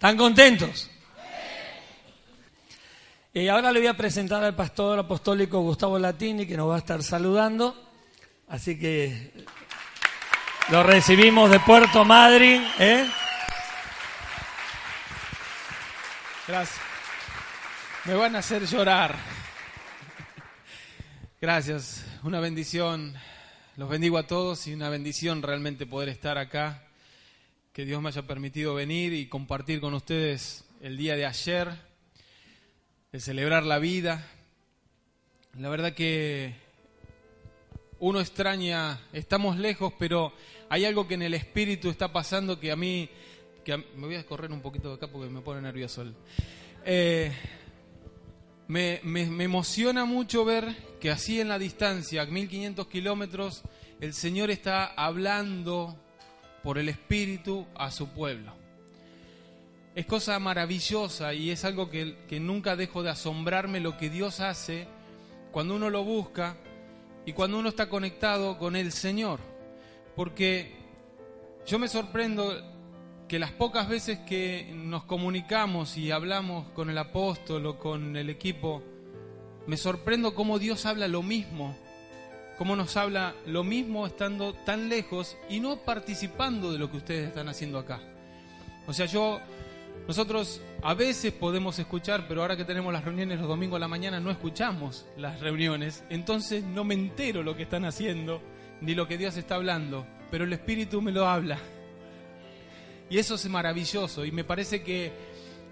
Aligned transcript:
¿Están 0.00 0.16
contentos? 0.16 0.88
Y 3.34 3.48
ahora 3.48 3.70
le 3.70 3.80
voy 3.80 3.88
a 3.88 3.96
presentar 3.98 4.42
al 4.42 4.56
pastor 4.56 4.98
apostólico 4.98 5.60
Gustavo 5.60 5.98
Latini, 5.98 6.46
que 6.46 6.56
nos 6.56 6.70
va 6.70 6.76
a 6.76 6.78
estar 6.78 7.02
saludando. 7.02 7.76
Así 8.48 8.78
que 8.78 9.44
lo 10.70 10.82
recibimos 10.82 11.50
de 11.50 11.60
Puerto 11.60 12.02
Madryn. 12.06 12.66
¿eh? 12.78 13.10
Gracias. 16.48 16.80
Me 18.06 18.14
van 18.14 18.36
a 18.36 18.38
hacer 18.38 18.64
llorar. 18.64 19.14
Gracias. 21.42 22.06
Una 22.22 22.40
bendición. 22.40 23.14
Los 23.76 23.90
bendigo 23.90 24.16
a 24.16 24.26
todos 24.26 24.66
y 24.66 24.72
una 24.72 24.88
bendición 24.88 25.42
realmente 25.42 25.84
poder 25.84 26.08
estar 26.08 26.38
acá 26.38 26.89
que 27.80 27.86
Dios 27.86 28.02
me 28.02 28.10
haya 28.10 28.26
permitido 28.26 28.74
venir 28.74 29.14
y 29.14 29.24
compartir 29.24 29.80
con 29.80 29.94
ustedes 29.94 30.66
el 30.82 30.98
día 30.98 31.16
de 31.16 31.24
ayer, 31.24 31.70
de 33.10 33.20
celebrar 33.20 33.62
la 33.62 33.78
vida. 33.78 34.28
La 35.58 35.70
verdad 35.70 35.94
que 35.94 36.52
uno 37.98 38.20
extraña, 38.20 39.00
estamos 39.14 39.56
lejos, 39.56 39.94
pero 39.98 40.34
hay 40.68 40.84
algo 40.84 41.08
que 41.08 41.14
en 41.14 41.22
el 41.22 41.32
espíritu 41.32 41.88
está 41.88 42.12
pasando 42.12 42.60
que 42.60 42.70
a 42.70 42.76
mí, 42.76 43.08
que 43.64 43.78
me 43.78 44.08
voy 44.08 44.16
a 44.16 44.26
correr 44.26 44.52
un 44.52 44.60
poquito 44.60 44.90
de 44.90 44.96
acá 44.96 45.06
porque 45.06 45.30
me 45.30 45.40
pone 45.40 45.62
nervioso. 45.62 46.04
Eh, 46.84 47.32
me, 48.68 49.00
me 49.02 49.44
emociona 49.44 50.04
mucho 50.04 50.44
ver 50.44 50.98
que 51.00 51.10
así 51.10 51.40
en 51.40 51.48
la 51.48 51.58
distancia, 51.58 52.20
a 52.20 52.26
1500 52.26 52.86
kilómetros, 52.88 53.62
el 54.02 54.12
Señor 54.12 54.50
está 54.50 54.84
hablando 54.84 55.98
por 56.62 56.78
el 56.78 56.88
Espíritu 56.88 57.66
a 57.74 57.90
su 57.90 58.08
pueblo. 58.08 58.52
Es 59.94 60.06
cosa 60.06 60.38
maravillosa 60.38 61.34
y 61.34 61.50
es 61.50 61.64
algo 61.64 61.90
que, 61.90 62.16
nunca 62.40 62.76
dejo 62.76 63.02
de 63.02 63.10
asombrarme 63.10 63.80
lo 63.80 63.96
que 63.96 64.08
Dios 64.08 64.40
hace 64.40 64.86
cuando 65.50 65.74
uno 65.74 65.90
lo 65.90 66.04
busca 66.04 66.56
y 67.26 67.32
cuando 67.32 67.58
uno 67.58 67.70
está 67.70 67.88
conectado 67.88 68.56
con 68.58 68.76
el 68.76 68.92
Señor. 68.92 69.40
Porque 70.14 70.76
yo 71.66 71.78
me 71.78 71.88
sorprendo 71.88 72.54
que 73.26 73.38
las 73.38 73.52
pocas 73.52 73.88
veces 73.88 74.18
que 74.20 74.72
nos 74.74 75.04
comunicamos 75.04 75.96
y 75.96 76.10
hablamos 76.10 76.68
con 76.70 76.90
el 76.90 76.98
apóstol 76.98 77.66
o 77.66 77.78
con 77.78 78.16
el 78.16 78.30
equipo, 78.30 78.82
me 79.66 79.76
sorprendo 79.76 80.34
cómo 80.34 80.58
Dios 80.58 80.86
habla 80.86 81.08
lo 81.08 81.22
mismo 81.22 81.76
cómo 82.60 82.76
nos 82.76 82.94
habla 82.98 83.34
lo 83.46 83.64
mismo 83.64 84.06
estando 84.06 84.52
tan 84.52 84.90
lejos 84.90 85.38
y 85.48 85.60
no 85.60 85.78
participando 85.78 86.70
de 86.70 86.78
lo 86.78 86.90
que 86.90 86.98
ustedes 86.98 87.28
están 87.28 87.48
haciendo 87.48 87.78
acá. 87.78 88.02
O 88.86 88.92
sea, 88.92 89.06
yo, 89.06 89.40
nosotros 90.06 90.60
a 90.82 90.92
veces 90.92 91.32
podemos 91.32 91.78
escuchar, 91.78 92.28
pero 92.28 92.42
ahora 92.42 92.58
que 92.58 92.66
tenemos 92.66 92.92
las 92.92 93.02
reuniones 93.02 93.38
los 93.38 93.48
domingos 93.48 93.78
a 93.78 93.80
la 93.80 93.88
mañana 93.88 94.20
no 94.20 94.30
escuchamos 94.30 95.06
las 95.16 95.40
reuniones, 95.40 96.04
entonces 96.10 96.62
no 96.62 96.84
me 96.84 96.92
entero 96.92 97.42
lo 97.42 97.56
que 97.56 97.62
están 97.62 97.86
haciendo 97.86 98.42
ni 98.82 98.94
lo 98.94 99.08
que 99.08 99.16
Dios 99.16 99.38
está 99.38 99.54
hablando, 99.54 100.06
pero 100.30 100.44
el 100.44 100.52
Espíritu 100.52 101.00
me 101.00 101.12
lo 101.12 101.26
habla. 101.26 101.58
Y 103.08 103.16
eso 103.16 103.36
es 103.36 103.48
maravilloso 103.48 104.26
y 104.26 104.32
me 104.32 104.44
parece 104.44 104.82
que 104.82 105.12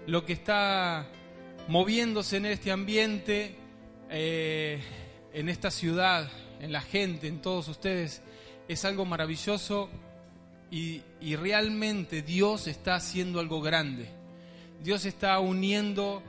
lo 0.07 0.25
que 0.25 0.33
está 0.33 1.05
moviéndose 1.67 2.37
en 2.37 2.47
este 2.47 2.71
ambiente, 2.71 3.57
eh, 4.09 4.81
en 5.33 5.49
esta 5.49 5.69
ciudad, 5.69 6.27
en 6.59 6.71
la 6.71 6.81
gente, 6.81 7.27
en 7.27 7.41
todos 7.41 7.67
ustedes, 7.67 8.21
es 8.67 8.85
algo 8.85 9.05
maravilloso 9.05 9.89
y, 10.71 11.01
realmente 11.35 12.21
Dios 12.21 12.67
está 12.67 12.95
haciendo 12.95 13.39
algo 13.39 13.61
grande. 13.61 14.07
Dios 14.83 15.05
está 15.05 15.39
uniendo 15.39 16.21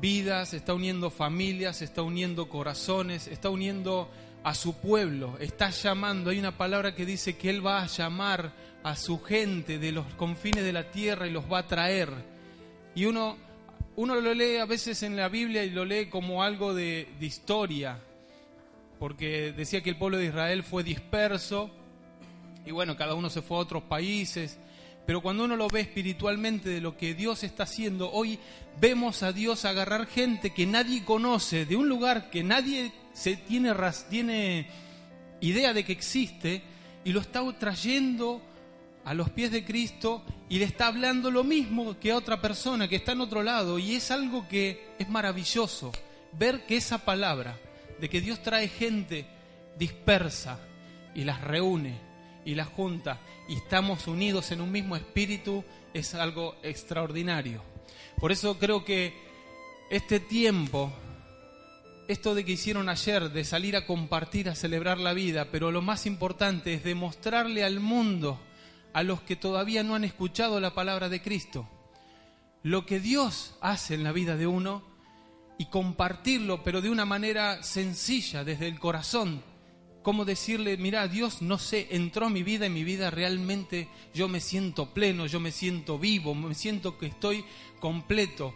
vidas, 0.00 0.54
está 0.54 0.74
uniendo 0.74 1.10
familias, 1.10 1.80
está 1.82 2.02
uniendo 2.02 2.48
corazones, 2.48 3.28
está 3.28 3.48
uniendo 3.48 4.10
a 4.42 4.54
su 4.54 4.74
pueblo, 4.74 5.36
está 5.38 5.70
llamando. 5.70 6.30
Hay 6.30 6.38
una 6.38 6.56
palabra 6.56 6.94
que 6.94 7.06
dice 7.06 7.36
que 7.36 7.50
Él 7.50 7.64
va 7.64 7.82
a 7.82 7.86
llamar 7.86 8.52
a 8.82 8.96
su 8.96 9.22
gente 9.22 9.78
de 9.78 9.92
los 9.92 10.06
confines 10.14 10.64
de 10.64 10.72
la 10.72 10.90
tierra 10.90 11.26
y 11.26 11.30
los 11.30 11.50
va 11.50 11.58
a 11.58 11.66
traer. 11.66 12.10
Y 12.94 13.04
uno, 13.04 13.36
uno 13.96 14.16
lo 14.16 14.34
lee 14.34 14.56
a 14.56 14.64
veces 14.64 15.02
en 15.02 15.16
la 15.16 15.28
Biblia 15.28 15.62
y 15.64 15.70
lo 15.70 15.84
lee 15.84 16.06
como 16.06 16.42
algo 16.42 16.74
de, 16.74 17.08
de 17.20 17.26
historia, 17.26 18.00
porque 19.00 19.52
decía 19.52 19.80
que 19.80 19.88
el 19.88 19.96
pueblo 19.96 20.18
de 20.18 20.26
Israel 20.26 20.62
fue 20.62 20.84
disperso 20.84 21.70
y 22.66 22.70
bueno, 22.70 22.98
cada 22.98 23.14
uno 23.14 23.30
se 23.30 23.40
fue 23.40 23.56
a 23.56 23.60
otros 23.60 23.82
países. 23.84 24.58
Pero 25.06 25.22
cuando 25.22 25.44
uno 25.44 25.56
lo 25.56 25.68
ve 25.68 25.80
espiritualmente 25.80 26.68
de 26.68 26.82
lo 26.82 26.98
que 26.98 27.14
Dios 27.14 27.42
está 27.42 27.62
haciendo, 27.62 28.12
hoy 28.12 28.38
vemos 28.78 29.22
a 29.22 29.32
Dios 29.32 29.64
agarrar 29.64 30.06
gente 30.06 30.50
que 30.50 30.66
nadie 30.66 31.02
conoce, 31.02 31.64
de 31.64 31.76
un 31.76 31.88
lugar 31.88 32.28
que 32.28 32.44
nadie 32.44 32.92
se 33.14 33.36
tiene, 33.36 33.74
tiene 34.10 34.68
idea 35.40 35.72
de 35.72 35.82
que 35.82 35.92
existe, 35.92 36.62
y 37.02 37.12
lo 37.12 37.20
está 37.20 37.40
trayendo 37.58 38.42
a 39.06 39.14
los 39.14 39.30
pies 39.30 39.50
de 39.50 39.64
Cristo 39.64 40.22
y 40.50 40.58
le 40.58 40.66
está 40.66 40.88
hablando 40.88 41.30
lo 41.30 41.42
mismo 41.42 41.98
que 41.98 42.12
a 42.12 42.16
otra 42.16 42.42
persona 42.42 42.86
que 42.86 42.96
está 42.96 43.12
en 43.12 43.22
otro 43.22 43.42
lado. 43.42 43.78
Y 43.78 43.94
es 43.94 44.10
algo 44.10 44.46
que 44.46 44.90
es 44.98 45.08
maravilloso, 45.08 45.90
ver 46.38 46.66
que 46.66 46.76
esa 46.76 46.98
palabra 46.98 47.56
de 48.00 48.08
que 48.08 48.20
Dios 48.20 48.42
trae 48.42 48.68
gente 48.68 49.26
dispersa 49.78 50.58
y 51.14 51.24
las 51.24 51.40
reúne 51.42 51.98
y 52.44 52.54
las 52.54 52.68
junta 52.68 53.18
y 53.48 53.56
estamos 53.56 54.06
unidos 54.06 54.50
en 54.52 54.60
un 54.60 54.72
mismo 54.72 54.96
espíritu 54.96 55.64
es 55.92 56.14
algo 56.14 56.56
extraordinario. 56.62 57.62
Por 58.18 58.32
eso 58.32 58.58
creo 58.58 58.84
que 58.84 59.12
este 59.90 60.20
tiempo, 60.20 60.92
esto 62.08 62.34
de 62.34 62.44
que 62.44 62.52
hicieron 62.52 62.88
ayer, 62.88 63.30
de 63.30 63.44
salir 63.44 63.76
a 63.76 63.86
compartir, 63.86 64.48
a 64.48 64.54
celebrar 64.54 64.98
la 64.98 65.12
vida, 65.12 65.48
pero 65.50 65.70
lo 65.70 65.82
más 65.82 66.06
importante 66.06 66.74
es 66.74 66.84
demostrarle 66.84 67.64
al 67.64 67.80
mundo, 67.80 68.40
a 68.92 69.02
los 69.02 69.20
que 69.22 69.36
todavía 69.36 69.82
no 69.82 69.94
han 69.94 70.04
escuchado 70.04 70.60
la 70.60 70.74
palabra 70.74 71.08
de 71.08 71.22
Cristo, 71.22 71.68
lo 72.62 72.86
que 72.86 73.00
Dios 73.00 73.56
hace 73.60 73.94
en 73.94 74.04
la 74.04 74.12
vida 74.12 74.36
de 74.36 74.46
uno 74.46 74.89
y 75.60 75.66
compartirlo, 75.66 76.64
pero 76.64 76.80
de 76.80 76.88
una 76.88 77.04
manera 77.04 77.62
sencilla, 77.62 78.44
desde 78.44 78.66
el 78.66 78.78
corazón. 78.78 79.42
Como 80.02 80.24
decirle, 80.24 80.78
mira, 80.78 81.06
Dios, 81.06 81.42
no 81.42 81.58
sé, 81.58 81.88
entró 81.90 82.24
a 82.24 82.30
mi 82.30 82.42
vida 82.42 82.64
y 82.64 82.70
mi 82.70 82.82
vida 82.82 83.10
realmente 83.10 83.86
yo 84.14 84.26
me 84.26 84.40
siento 84.40 84.94
pleno, 84.94 85.26
yo 85.26 85.38
me 85.38 85.52
siento 85.52 85.98
vivo, 85.98 86.34
me 86.34 86.54
siento 86.54 86.96
que 86.96 87.08
estoy 87.08 87.44
completo. 87.78 88.54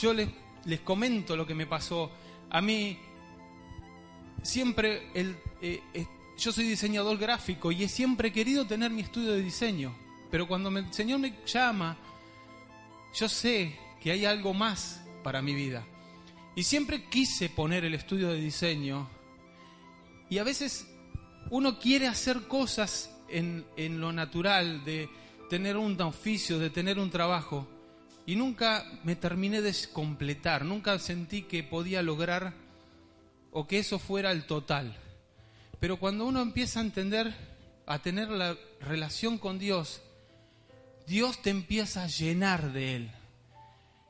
Yo 0.00 0.14
les, 0.14 0.28
les 0.66 0.78
comento 0.82 1.34
lo 1.34 1.48
que 1.48 1.56
me 1.56 1.66
pasó. 1.66 2.12
A 2.48 2.60
mí 2.60 2.96
siempre, 4.44 5.10
el, 5.14 5.36
eh, 5.60 5.82
yo 6.38 6.52
soy 6.52 6.68
diseñador 6.68 7.18
gráfico 7.18 7.72
y 7.72 7.82
he 7.82 7.88
siempre 7.88 8.32
querido 8.32 8.68
tener 8.68 8.92
mi 8.92 9.02
estudio 9.02 9.32
de 9.32 9.42
diseño, 9.42 9.96
pero 10.30 10.46
cuando 10.46 10.68
el 10.68 10.94
Señor 10.94 11.18
me 11.18 11.34
llama, 11.44 11.96
yo 13.12 13.28
sé 13.28 13.76
que 14.00 14.12
hay 14.12 14.24
algo 14.24 14.54
más 14.54 15.04
para 15.24 15.42
mi 15.42 15.52
vida. 15.52 15.84
Y 16.56 16.62
siempre 16.62 17.04
quise 17.04 17.50
poner 17.50 17.84
el 17.84 17.94
estudio 17.94 18.28
de 18.28 18.40
diseño. 18.40 19.10
Y 20.30 20.38
a 20.38 20.42
veces 20.42 20.88
uno 21.50 21.78
quiere 21.78 22.08
hacer 22.08 22.48
cosas 22.48 23.14
en, 23.28 23.66
lo 24.00 24.10
natural, 24.10 24.82
de 24.82 25.10
tener 25.50 25.76
un 25.76 26.00
oficio, 26.00 26.58
de 26.58 26.70
tener 26.70 26.98
un 26.98 27.10
trabajo. 27.10 27.68
Y 28.24 28.36
nunca 28.36 28.84
me 29.04 29.16
terminé 29.16 29.60
de 29.60 29.74
completar, 29.92 30.64
nunca 30.64 30.98
sentí 30.98 31.42
que 31.42 31.62
podía 31.62 32.02
lograr 32.02 32.54
o 33.52 33.66
que 33.66 33.78
eso 33.78 33.98
fuera 33.98 34.32
el 34.32 34.46
total. 34.46 34.96
Pero 35.78 35.98
cuando 35.98 36.24
uno 36.24 36.40
empieza 36.40 36.80
a 36.80 36.84
entender, 36.84 37.34
a 37.86 37.98
tener 37.98 38.30
la 38.30 38.56
relación 38.80 39.36
con 39.36 39.58
Dios, 39.58 40.00
Dios 41.06 41.42
te 41.42 41.50
empieza 41.50 42.04
a 42.04 42.08
llenar 42.08 42.72
de 42.72 42.96
Él. 42.96 43.15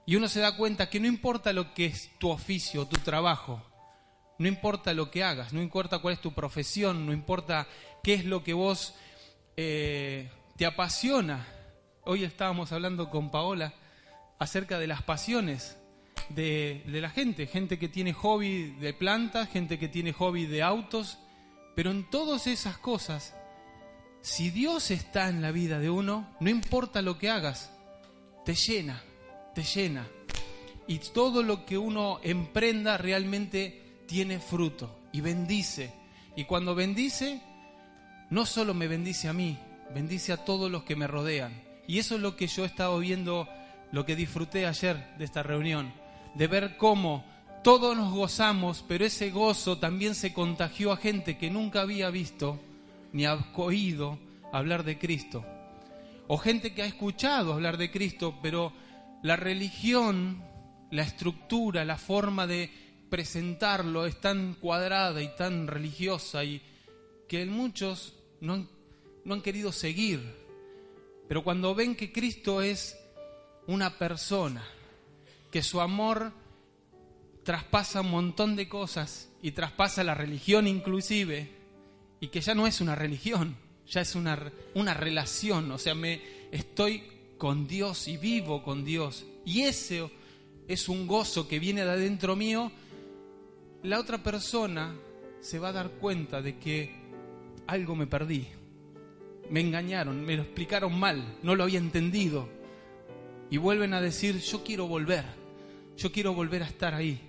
Y 0.09 0.15
uno 0.15 0.29
se 0.29 0.39
da 0.39 0.57
cuenta 0.57 0.89
que 0.89 1.01
no 1.01 1.09
importa 1.09 1.53
lo 1.53 1.75
que 1.75 1.87
es 1.87 2.13
tu 2.19 2.31
oficio, 2.31 2.87
tu 2.87 2.97
trabajo, 2.99 3.61
no 4.39 4.47
importa 4.47 4.95
lo 4.95 5.11
que 5.11 5.25
hagas, 5.25 5.53
no 5.53 5.61
importa 5.61 5.99
cuál 5.99 6.15
es 6.15 6.21
tu 6.21 6.33
profesión, 6.33 7.07
no 7.07 7.13
importa 7.13 7.67
qué 8.05 8.15
es 8.15 8.25
lo 8.25 8.45
que 8.45 8.53
vos 8.53 8.95
eh, 9.57 10.31
te 10.57 10.65
apasiona. 10.65 11.49
Hoy 12.05 12.23
estábamos 12.23 12.71
hablando 12.71 13.11
con 13.11 13.33
Paola 13.33 13.75
acerca 14.39 14.79
de 14.79 14.87
las 14.87 15.03
pasiones 15.03 15.77
de, 16.29 16.85
de, 16.87 17.01
la 17.01 17.11
gente, 17.11 17.49
gente 17.49 17.77
que 17.77 17.89
tiene 17.89 18.13
hobby 18.13 18.77
de 18.79 18.95
plantas, 18.95 19.49
gente 19.49 19.77
que 19.77 19.89
tiene 19.89 20.13
hobby 20.13 20.47
de 20.47 20.63
autos, 20.63 21.19
pero 21.75 21.91
en 21.91 22.09
todas 22.09 22.47
esas 22.47 22.79
cosas, 22.79 23.35
si 24.21 24.51
Dios 24.51 24.93
está 24.93 25.29
en 25.29 25.43
la 25.43 25.51
vida 25.51 25.81
de 25.81 25.91
uno, 25.91 26.33
no 26.39 26.49
importa 26.49 27.03
lo 27.03 27.19
que 27.19 27.29
hagas, 27.29 27.73
te 28.45 28.55
llena, 28.55 29.03
te 29.57 29.63
llena. 29.63 30.07
Y 30.87 30.99
todo 30.99 31.43
lo 31.43 31.65
que 31.65 31.79
uno 31.79 32.21
emprenda 32.23 32.99
realmente 32.99 34.03
tiene 34.07 34.39
fruto 34.39 35.01
y 35.13 35.23
bendice. 35.23 35.93
Y 36.37 36.45
cuando 36.45 36.75
bendice, 36.75 37.41
no 38.29 38.45
solo 38.45 38.75
me 38.75 38.87
bendice 38.87 39.29
a 39.29 39.33
mí, 39.33 39.59
bendice 39.95 40.35
a 40.35 40.45
todos 40.45 40.71
los 40.71 40.83
que 40.83 40.95
me 40.95 41.07
rodean. 41.07 41.65
Y 41.89 41.99
eso 41.99 42.17
es 42.17 42.21
lo 42.21 42.37
que 42.37 42.49
yo 42.49 42.65
he 42.65 42.67
estado 42.67 42.99
viendo, 42.99 43.49
lo 43.93 44.05
que 44.05 44.15
disfruté 44.15 44.67
ayer 44.67 45.17
de 45.17 45.25
esta 45.25 45.43
reunión, 45.43 45.91
de 46.35 46.47
ver 46.49 46.77
cómo 46.77 47.25
todos 47.65 47.97
nos 47.97 48.13
gozamos, 48.13 48.85
pero 48.87 49.07
ese 49.07 49.31
gozo 49.31 49.79
también 49.79 50.15
se 50.15 50.35
contagió 50.35 50.93
a 50.93 50.99
gente 50.99 51.39
que 51.39 51.51
nunca 51.51 51.81
había 51.81 52.11
visto 52.11 52.61
ni 53.13 53.25
ha 53.25 53.39
oído 53.55 54.19
hablar 54.53 54.85
de 54.85 54.99
Cristo. 54.99 55.47
O 56.29 56.37
gente 56.37 56.75
que 56.75 56.83
ha 56.83 56.87
escuchado 56.87 57.55
hablar 57.55 57.79
de 57.79 57.91
Cristo, 57.91 58.35
pero 58.43 58.73
la 59.27 59.35
religión, 59.35 60.41
la 60.93 61.03
estructura, 61.03 61.85
la 61.85 61.99
forma 61.99 62.47
de 62.47 62.71
presentarlo 63.11 64.07
es 64.07 64.21
tan 64.21 64.55
cuadrada 64.55 65.21
y 65.21 65.35
tan 65.35 65.67
religiosa 65.67 66.45
y 66.45 66.63
que 67.29 67.45
muchos 67.47 68.15
no 68.41 68.53
han, 68.53 68.69
no 69.25 69.35
han 69.35 69.43
querido 69.43 69.73
seguir. 69.73 70.21
Pero 71.29 71.43
cuando 71.43 71.75
ven 71.75 71.97
que 71.97 72.13
Cristo 72.13 72.63
es 72.63 72.97
una 73.67 73.99
persona, 73.99 74.65
que 75.51 75.65
su 75.65 75.81
amor 75.81 76.33
traspasa 77.43 78.03
un 78.03 78.13
montón 78.13 78.55
de 78.55 78.69
cosas 78.69 79.29
y 79.43 79.51
traspasa 79.51 80.05
la 80.05 80.15
religión 80.15 80.69
inclusive, 80.69 81.51
y 82.21 82.29
que 82.29 82.41
ya 82.41 82.55
no 82.55 82.69
es 82.69 82.81
una 82.81 82.95
religión, 82.95 83.57
ya 83.89 84.03
es 84.03 84.15
una, 84.15 84.53
una 84.75 84.95
relación, 84.95 85.73
o 85.73 85.79
sea, 85.79 85.97
me 85.97 86.23
estoy 86.53 87.16
con 87.39 87.67
Dios 87.67 88.09
y 88.09 88.17
vivo 88.17 88.63
con 88.63 88.85
Dios. 88.85 89.27
Y 89.45 89.63
ese 89.63 90.11
es 90.69 90.89
un 90.89 91.07
gozo 91.07 91.47
que 91.47 91.59
viene 91.59 91.85
de 91.85 91.91
adentro 91.91 92.37
mío, 92.37 92.71
la 93.83 94.01
otra 94.01 94.23
persona 94.23 94.97
se 95.41 95.59
va 95.59 95.69
a 95.69 95.73
dar 95.73 95.91
cuenta 95.91 96.43
de 96.43 96.59
que 96.59 96.95
algo 97.67 97.95
me 97.95 98.07
perdí. 98.07 98.47
Me 99.51 99.61
engañaron, 99.61 100.25
me 100.25 100.37
lo 100.37 100.43
explicaron 100.43 100.99
mal, 100.99 101.39
no 101.43 101.55
lo 101.55 101.63
había 101.63 101.79
entendido. 101.79 102.49
Y 103.49 103.59
vuelven 103.59 103.95
a 103.95 104.01
decir, 104.01 104.41
yo 104.41 104.65
quiero 104.65 104.89
volver, 104.89 105.25
yo 105.97 106.11
quiero 106.11 106.35
volver 106.35 106.65
a 106.65 106.67
estar 106.67 106.95
ahí. 106.95 107.21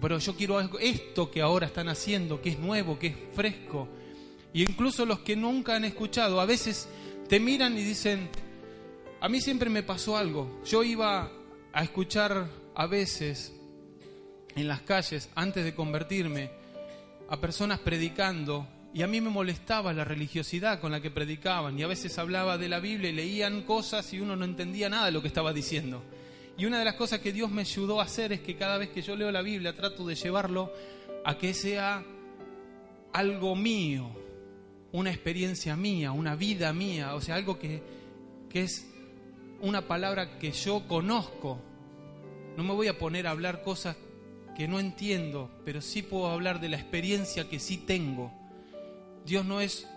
Pero 0.00 0.18
yo 0.18 0.36
quiero 0.36 0.60
esto 0.78 1.30
que 1.30 1.40
ahora 1.40 1.66
están 1.66 1.88
haciendo, 1.88 2.40
que 2.40 2.50
es 2.50 2.58
nuevo, 2.58 2.98
que 2.98 3.08
es 3.08 3.16
fresco. 3.32 3.88
Y 4.52 4.62
incluso 4.62 5.04
los 5.06 5.20
que 5.20 5.34
nunca 5.34 5.74
han 5.74 5.84
escuchado, 5.84 6.40
a 6.40 6.46
veces 6.46 6.88
te 7.28 7.40
miran 7.40 7.76
y 7.76 7.82
dicen, 7.82 8.28
a 9.24 9.28
mí 9.30 9.40
siempre 9.40 9.70
me 9.70 9.82
pasó 9.82 10.18
algo. 10.18 10.60
Yo 10.66 10.84
iba 10.84 11.32
a 11.72 11.82
escuchar 11.82 12.46
a 12.74 12.86
veces 12.86 13.54
en 14.54 14.68
las 14.68 14.82
calles, 14.82 15.30
antes 15.34 15.64
de 15.64 15.74
convertirme, 15.74 16.50
a 17.30 17.40
personas 17.40 17.78
predicando 17.78 18.68
y 18.92 19.00
a 19.00 19.06
mí 19.06 19.22
me 19.22 19.30
molestaba 19.30 19.94
la 19.94 20.04
religiosidad 20.04 20.78
con 20.78 20.92
la 20.92 21.00
que 21.00 21.10
predicaban 21.10 21.78
y 21.78 21.82
a 21.82 21.86
veces 21.86 22.18
hablaba 22.18 22.58
de 22.58 22.68
la 22.68 22.80
Biblia 22.80 23.08
y 23.08 23.14
leían 23.14 23.62
cosas 23.62 24.12
y 24.12 24.20
uno 24.20 24.36
no 24.36 24.44
entendía 24.44 24.90
nada 24.90 25.06
de 25.06 25.12
lo 25.12 25.22
que 25.22 25.28
estaba 25.28 25.54
diciendo. 25.54 26.02
Y 26.58 26.66
una 26.66 26.78
de 26.78 26.84
las 26.84 26.96
cosas 26.96 27.20
que 27.20 27.32
Dios 27.32 27.50
me 27.50 27.62
ayudó 27.62 28.02
a 28.02 28.04
hacer 28.04 28.30
es 28.30 28.40
que 28.40 28.56
cada 28.56 28.76
vez 28.76 28.90
que 28.90 29.00
yo 29.00 29.16
leo 29.16 29.32
la 29.32 29.40
Biblia 29.40 29.74
trato 29.74 30.06
de 30.06 30.16
llevarlo 30.16 30.70
a 31.24 31.38
que 31.38 31.54
sea 31.54 32.04
algo 33.14 33.56
mío, 33.56 34.06
una 34.92 35.10
experiencia 35.10 35.76
mía, 35.76 36.12
una 36.12 36.36
vida 36.36 36.74
mía, 36.74 37.14
o 37.14 37.22
sea, 37.22 37.36
algo 37.36 37.58
que, 37.58 37.82
que 38.50 38.64
es 38.64 38.90
una 39.64 39.88
palabra 39.88 40.38
que 40.38 40.52
yo 40.52 40.86
conozco. 40.86 41.58
No 42.56 42.62
me 42.62 42.74
voy 42.74 42.88
a 42.88 42.98
poner 42.98 43.26
a 43.26 43.30
hablar 43.30 43.62
cosas 43.62 43.96
que 44.54 44.68
no 44.68 44.78
entiendo, 44.78 45.50
pero 45.64 45.80
sí 45.80 46.02
puedo 46.02 46.26
hablar 46.26 46.60
de 46.60 46.68
la 46.68 46.76
experiencia 46.76 47.48
que 47.48 47.58
sí 47.58 47.78
tengo. 47.78 48.30
Dios 49.24 49.44
no 49.46 49.62
es 49.62 49.88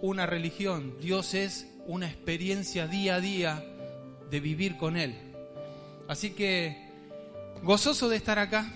una 0.00 0.24
religión, 0.24 0.96
Dios 0.98 1.34
es 1.34 1.68
una 1.86 2.06
experiencia 2.08 2.86
día 2.86 3.16
a 3.16 3.20
día 3.20 3.64
de 4.30 4.40
vivir 4.40 4.78
con 4.78 4.96
Él. 4.96 5.14
Así 6.08 6.30
que 6.30 6.88
gozoso 7.62 8.08
de 8.08 8.16
estar 8.16 8.38
acá 8.38 8.72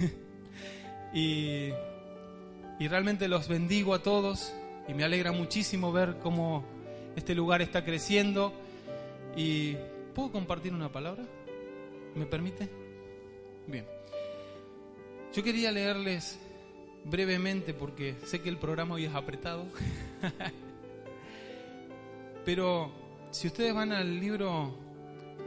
y, 1.14 1.68
y 2.78 2.88
realmente 2.88 3.28
los 3.28 3.48
bendigo 3.48 3.92
a 3.92 4.02
todos 4.02 4.54
y 4.88 4.94
me 4.94 5.04
alegra 5.04 5.30
muchísimo 5.30 5.92
ver 5.92 6.16
cómo 6.22 6.64
este 7.16 7.34
lugar 7.34 7.60
está 7.60 7.84
creciendo. 7.84 8.63
¿Y 9.36 9.76
puedo 10.14 10.30
compartir 10.30 10.72
una 10.72 10.92
palabra? 10.92 11.24
¿Me 12.14 12.26
permite? 12.26 12.68
Bien. 13.66 13.84
Yo 15.34 15.42
quería 15.42 15.72
leerles 15.72 16.38
brevemente 17.04 17.74
porque 17.74 18.14
sé 18.24 18.40
que 18.40 18.48
el 18.48 18.58
programa 18.58 18.94
hoy 18.94 19.06
es 19.06 19.14
apretado. 19.14 19.66
Pero 22.44 22.92
si 23.32 23.48
ustedes 23.48 23.74
van 23.74 23.90
al 23.90 24.20
libro, 24.20 24.72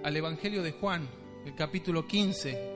al 0.03 0.15
Evangelio 0.15 0.63
de 0.63 0.73
Juan, 0.73 1.07
el 1.45 1.55
capítulo 1.55 2.05
15. 2.05 2.75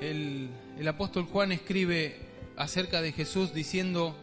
El, 0.00 0.48
el, 0.78 0.88
apóstol 0.88 1.24
Juan 1.24 1.52
escribe 1.52 2.16
acerca 2.56 3.02
de 3.02 3.12
Jesús 3.12 3.52
diciendo, 3.52 4.16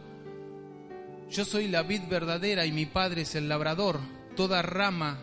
yo 1.30 1.44
soy 1.44 1.68
la 1.68 1.82
vid 1.82 2.02
verdadera 2.08 2.66
y 2.66 2.72
mi 2.72 2.86
padre 2.86 3.22
es 3.22 3.34
el 3.34 3.48
labrador, 3.48 4.00
toda 4.36 4.62
rama 4.62 5.18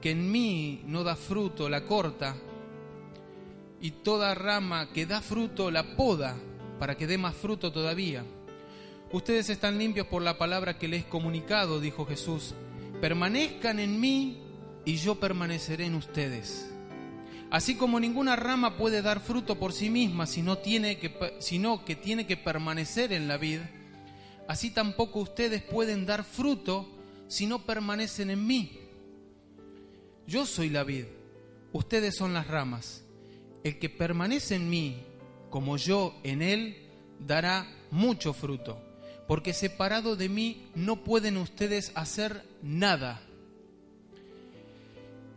que 0.00 0.12
en 0.12 0.30
mí 0.30 0.82
no 0.86 1.02
da 1.04 1.16
fruto 1.16 1.68
la 1.68 1.84
corta, 1.84 2.36
y 3.80 3.90
toda 3.90 4.34
rama 4.34 4.92
que 4.92 5.06
da 5.06 5.20
fruto 5.20 5.70
la 5.70 5.96
poda, 5.96 6.36
para 6.78 6.96
que 6.96 7.06
dé 7.06 7.18
más 7.18 7.34
fruto 7.34 7.72
todavía. 7.72 8.24
Ustedes 9.12 9.50
están 9.50 9.78
limpios 9.78 10.06
por 10.06 10.22
la 10.22 10.38
palabra 10.38 10.78
que 10.78 10.88
les 10.88 11.04
he 11.04 11.08
comunicado, 11.08 11.80
dijo 11.80 12.06
Jesús 12.06 12.54
permanezcan 13.00 13.78
en 13.78 14.00
mí 14.00 14.42
y 14.84 14.96
yo 14.96 15.20
permaneceré 15.20 15.86
en 15.86 15.94
ustedes. 15.94 16.70
Así 17.50 17.76
como 17.76 17.98
ninguna 17.98 18.36
rama 18.36 18.76
puede 18.76 19.00
dar 19.02 19.20
fruto 19.20 19.58
por 19.58 19.72
sí 19.72 19.88
misma 19.88 20.26
sino, 20.26 20.60
que 20.60 21.96
tiene 22.02 22.26
que 22.26 22.36
permanecer 22.36 23.12
en 23.12 23.28
la 23.28 23.38
vid, 23.38 23.60
así 24.48 24.70
tampoco 24.70 25.20
ustedes 25.20 25.62
pueden 25.62 26.04
dar 26.04 26.24
fruto 26.24 26.88
si 27.28 27.46
no 27.46 27.64
permanecen 27.64 28.30
en 28.30 28.44
mí. 28.44 28.80
Yo 30.26 30.44
soy 30.46 30.70
la 30.70 30.82
vid, 30.82 31.04
ustedes 31.72 32.16
son 32.16 32.34
las 32.34 32.48
ramas. 32.48 33.04
El 33.62 33.78
que 33.78 33.88
permanece 33.88 34.56
en 34.56 34.68
mí, 34.68 35.04
como 35.50 35.76
yo 35.76 36.18
en 36.24 36.42
él, 36.42 36.88
dará 37.20 37.68
mucho 37.92 38.32
fruto 38.32 38.88
porque 39.28 39.52
separado 39.52 40.16
de 40.16 40.30
mí 40.30 40.70
no 40.74 41.04
pueden 41.04 41.36
ustedes 41.36 41.92
hacer 41.94 42.42
nada. 42.62 43.20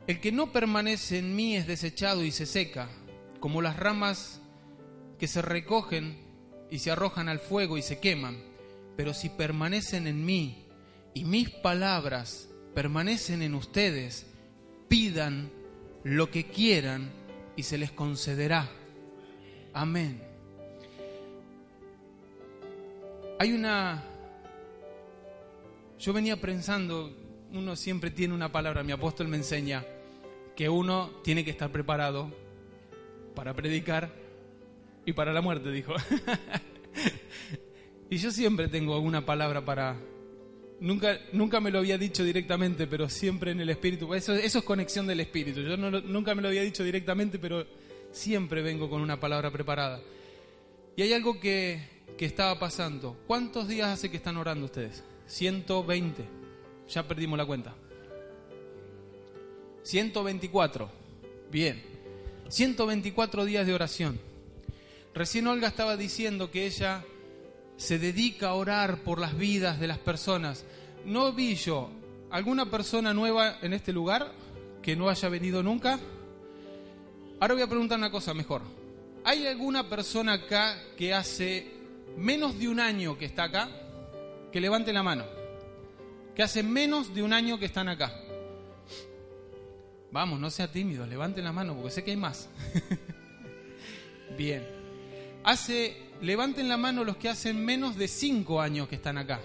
El 0.08 0.22
que 0.22 0.32
no 0.32 0.54
permanece 0.54 1.20
en 1.20 1.36
mí 1.36 1.58
es 1.58 1.68
desechado 1.68 2.24
y 2.24 2.32
se 2.32 2.46
seca, 2.46 2.90
como 3.42 3.62
las 3.62 3.76
ramas 3.76 4.42
que 5.20 5.28
se 5.28 5.42
recogen 5.42 6.18
y 6.72 6.80
se 6.80 6.90
arrojan 6.90 7.28
al 7.28 7.40
fuego 7.40 7.78
y 7.78 7.82
se 7.82 8.00
queman. 8.00 8.51
Pero 9.02 9.16
si 9.16 9.30
permanecen 9.30 10.06
en 10.06 10.24
mí 10.24 10.64
y 11.16 11.24
mis 11.26 11.50
palabras 11.50 12.48
permanecen 12.76 13.42
en 13.42 13.56
ustedes, 13.56 14.28
pidan 14.90 15.50
lo 16.04 16.30
que 16.30 16.46
quieran 16.46 17.10
y 17.56 17.64
se 17.64 17.80
les 17.80 17.92
concederá. 17.92 18.70
Amén. 19.74 20.22
Hay 23.40 23.54
una... 23.54 24.04
Yo 25.98 26.14
venía 26.14 26.40
pensando, 26.40 27.12
uno 27.54 27.76
siempre 27.76 28.12
tiene 28.12 28.36
una 28.36 28.52
palabra, 28.52 28.84
mi 28.84 28.92
apóstol 28.92 29.28
me 29.28 29.38
enseña, 29.38 29.84
que 30.56 30.70
uno 30.70 31.10
tiene 31.24 31.44
que 31.44 31.50
estar 31.50 31.72
preparado 31.72 32.32
para 33.34 33.56
predicar 33.56 34.14
y 35.08 35.14
para 35.14 35.34
la 35.34 35.42
muerte, 35.42 35.72
dijo. 35.72 35.96
y 38.12 38.18
yo 38.18 38.30
siempre 38.30 38.68
tengo 38.68 38.94
alguna 38.94 39.26
palabra 39.26 39.64
para... 39.64 39.96
Nunca, 40.82 41.18
nunca 41.32 41.62
me 41.62 41.72
lo 41.72 41.80
había 41.80 41.98
dicho 41.98 42.26
directamente, 42.26 42.86
pero 42.86 43.08
siempre 43.08 43.52
en 43.52 43.62
el 43.62 43.70
espíritu. 43.70 44.14
Eso, 44.14 44.34
es 44.34 44.54
conexión 44.64 45.08
del 45.08 45.22
espíritu. 45.22 45.62
Yo 45.62 45.78
nunca 45.78 46.36
me 46.36 46.42
lo 46.42 46.50
había 46.50 46.62
dicho 46.62 46.84
directamente, 46.84 47.40
pero 47.40 47.66
siempre 48.12 48.62
vengo 48.62 48.90
con 48.90 49.02
una 49.02 49.18
palabra 49.18 49.50
preparada. 49.50 50.02
Y 50.98 51.04
hay 51.04 51.14
algo 51.14 51.40
que, 51.40 51.88
que 52.18 52.26
estaba 52.26 52.60
pasando. 52.60 53.16
¿Cuántos 53.28 53.70
días 53.70 53.88
hace 53.88 54.12
que 54.12 54.18
están 54.18 54.36
orando 54.36 54.66
ustedes? 54.66 55.06
120. 55.28 56.26
Ya 56.90 57.08
perdimos 57.08 57.38
la 57.38 57.46
cuenta. 57.46 57.74
124. 59.84 60.92
Bien. 61.50 61.82
124 62.50 63.46
días 63.46 63.66
de 63.66 63.74
oración. 63.74 64.20
Recién 65.14 65.48
Olga 65.48 65.70
estaba 65.70 65.96
diciendo 65.96 66.52
que 66.52 66.66
ella 66.66 67.06
se 67.82 67.98
dedica 67.98 68.50
a 68.50 68.54
orar 68.54 68.98
por 68.98 69.18
las 69.18 69.36
vidas 69.36 69.80
de 69.80 69.88
las 69.88 69.98
personas. 69.98 70.66
¿No 71.04 71.34
vi 71.34 71.56
yo 71.56 71.90
alguna 72.30 72.70
persona 72.70 73.12
nueva 73.12 73.58
en 73.64 73.74
este 73.74 73.92
lugar 73.92 74.34
que 74.84 74.96
no 74.96 75.10
haya 75.10 75.28
venido 75.30 75.64
nunca? 75.64 76.00
Ahora 77.40 77.56
voy 77.56 77.64
a 77.64 77.68
preguntar 77.68 77.98
una 77.98 78.12
cosa 78.12 78.36
mejor. 78.36 78.62
¿Hay 79.24 79.48
alguna 79.48 79.90
persona 79.90 80.34
acá 80.34 80.78
que 80.96 81.12
hace 81.12 81.72
menos 82.18 82.60
de 82.60 82.70
un 82.70 82.80
año 82.80 83.18
que 83.18 83.26
está 83.26 83.46
acá? 83.46 83.68
Que 84.52 84.62
levante 84.62 84.94
la 84.94 85.02
mano. 85.02 85.26
Que 86.36 86.44
hace 86.44 86.62
menos 86.62 87.16
de 87.16 87.24
un 87.24 87.34
año 87.34 87.58
que 87.58 87.66
están 87.66 87.90
acá. 87.90 88.14
Vamos, 90.12 90.40
no 90.40 90.52
sea 90.52 90.72
tímido, 90.72 91.08
levanten 91.08 91.44
la 91.44 91.52
mano 91.52 91.74
porque 91.74 91.90
sé 91.90 92.04
que 92.04 92.12
hay 92.12 92.18
más. 92.18 92.48
Bien. 94.38 94.68
Hace, 95.44 96.11
levanten 96.22 96.70
la 96.70 96.78
mano 96.78 97.04
los 97.04 97.18
que 97.18 97.30
hacen 97.30 97.64
menos 97.64 97.98
de 97.98 98.08
cinco 98.08 98.62
años 98.62 98.88
que 98.88 98.96
están 98.96 99.18
acá. 99.18 99.40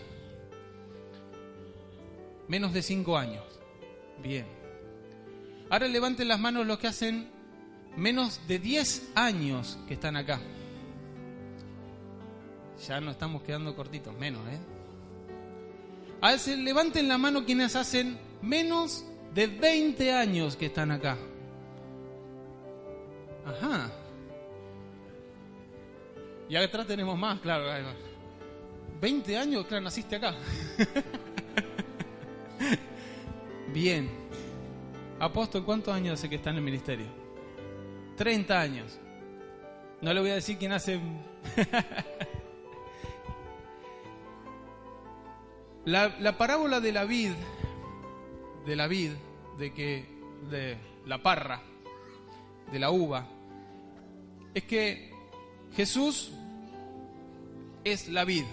Menos 2.48 2.72
de 2.72 2.82
cinco 2.82 3.16
años. 3.16 3.44
Bien. 4.22 4.46
Ahora 5.68 5.88
levanten 5.88 6.28
las 6.28 6.38
manos 6.38 6.66
los 6.66 6.78
que 6.78 6.86
hacen 6.86 7.28
menos 7.96 8.40
de 8.46 8.58
10 8.58 9.12
años 9.14 9.78
que 9.88 9.94
están 9.94 10.16
acá. 10.16 10.38
Ya 12.86 13.00
no 13.00 13.10
estamos 13.10 13.42
quedando 13.42 13.74
cortitos, 13.74 14.14
menos, 14.16 14.46
¿eh? 14.48 14.58
A 16.20 16.32
veces 16.32 16.58
levanten 16.58 17.08
la 17.08 17.18
mano 17.18 17.44
quienes 17.44 17.74
hacen 17.74 18.18
menos 18.42 19.04
de 19.34 19.46
20 19.48 20.12
años 20.12 20.56
que 20.56 20.66
están 20.66 20.90
acá. 20.90 21.16
Ajá. 23.44 23.90
Y 26.48 26.56
atrás 26.56 26.86
tenemos 26.86 27.18
más, 27.18 27.40
claro. 27.40 27.64
20 29.00 29.36
años, 29.36 29.66
claro, 29.66 29.84
naciste 29.84 30.16
acá. 30.16 30.34
Bien. 33.72 34.08
Apóstol, 35.18 35.64
¿cuántos 35.64 35.94
años 35.94 36.14
hace 36.14 36.28
que 36.28 36.36
está 36.36 36.50
en 36.50 36.56
el 36.56 36.62
ministerio? 36.62 37.06
30 38.16 38.60
años. 38.60 38.98
No 40.00 40.12
le 40.12 40.20
voy 40.20 40.30
a 40.30 40.34
decir 40.34 40.58
quién 40.58 40.72
hace... 40.72 41.00
la, 45.84 46.16
la, 46.20 46.36
parábola 46.36 46.80
de 46.80 46.92
la 46.92 47.04
vid, 47.04 47.32
de 48.66 48.76
la 48.76 48.86
vid, 48.86 49.12
de 49.58 49.72
que, 49.72 50.04
de 50.50 50.76
la 51.06 51.22
parra, 51.22 51.62
de 52.70 52.78
la 52.78 52.90
uva, 52.90 53.26
es 54.54 54.64
que 54.64 55.15
Jesús 55.76 56.30
es 57.84 58.08
la 58.08 58.24
vid 58.24 58.44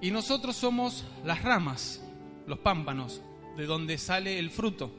y 0.00 0.10
nosotros 0.10 0.56
somos 0.56 1.04
las 1.24 1.42
ramas, 1.42 2.02
los 2.46 2.58
pámpanos, 2.58 3.20
de 3.56 3.66
donde 3.66 3.98
sale 3.98 4.38
el 4.38 4.50
fruto. 4.50 4.90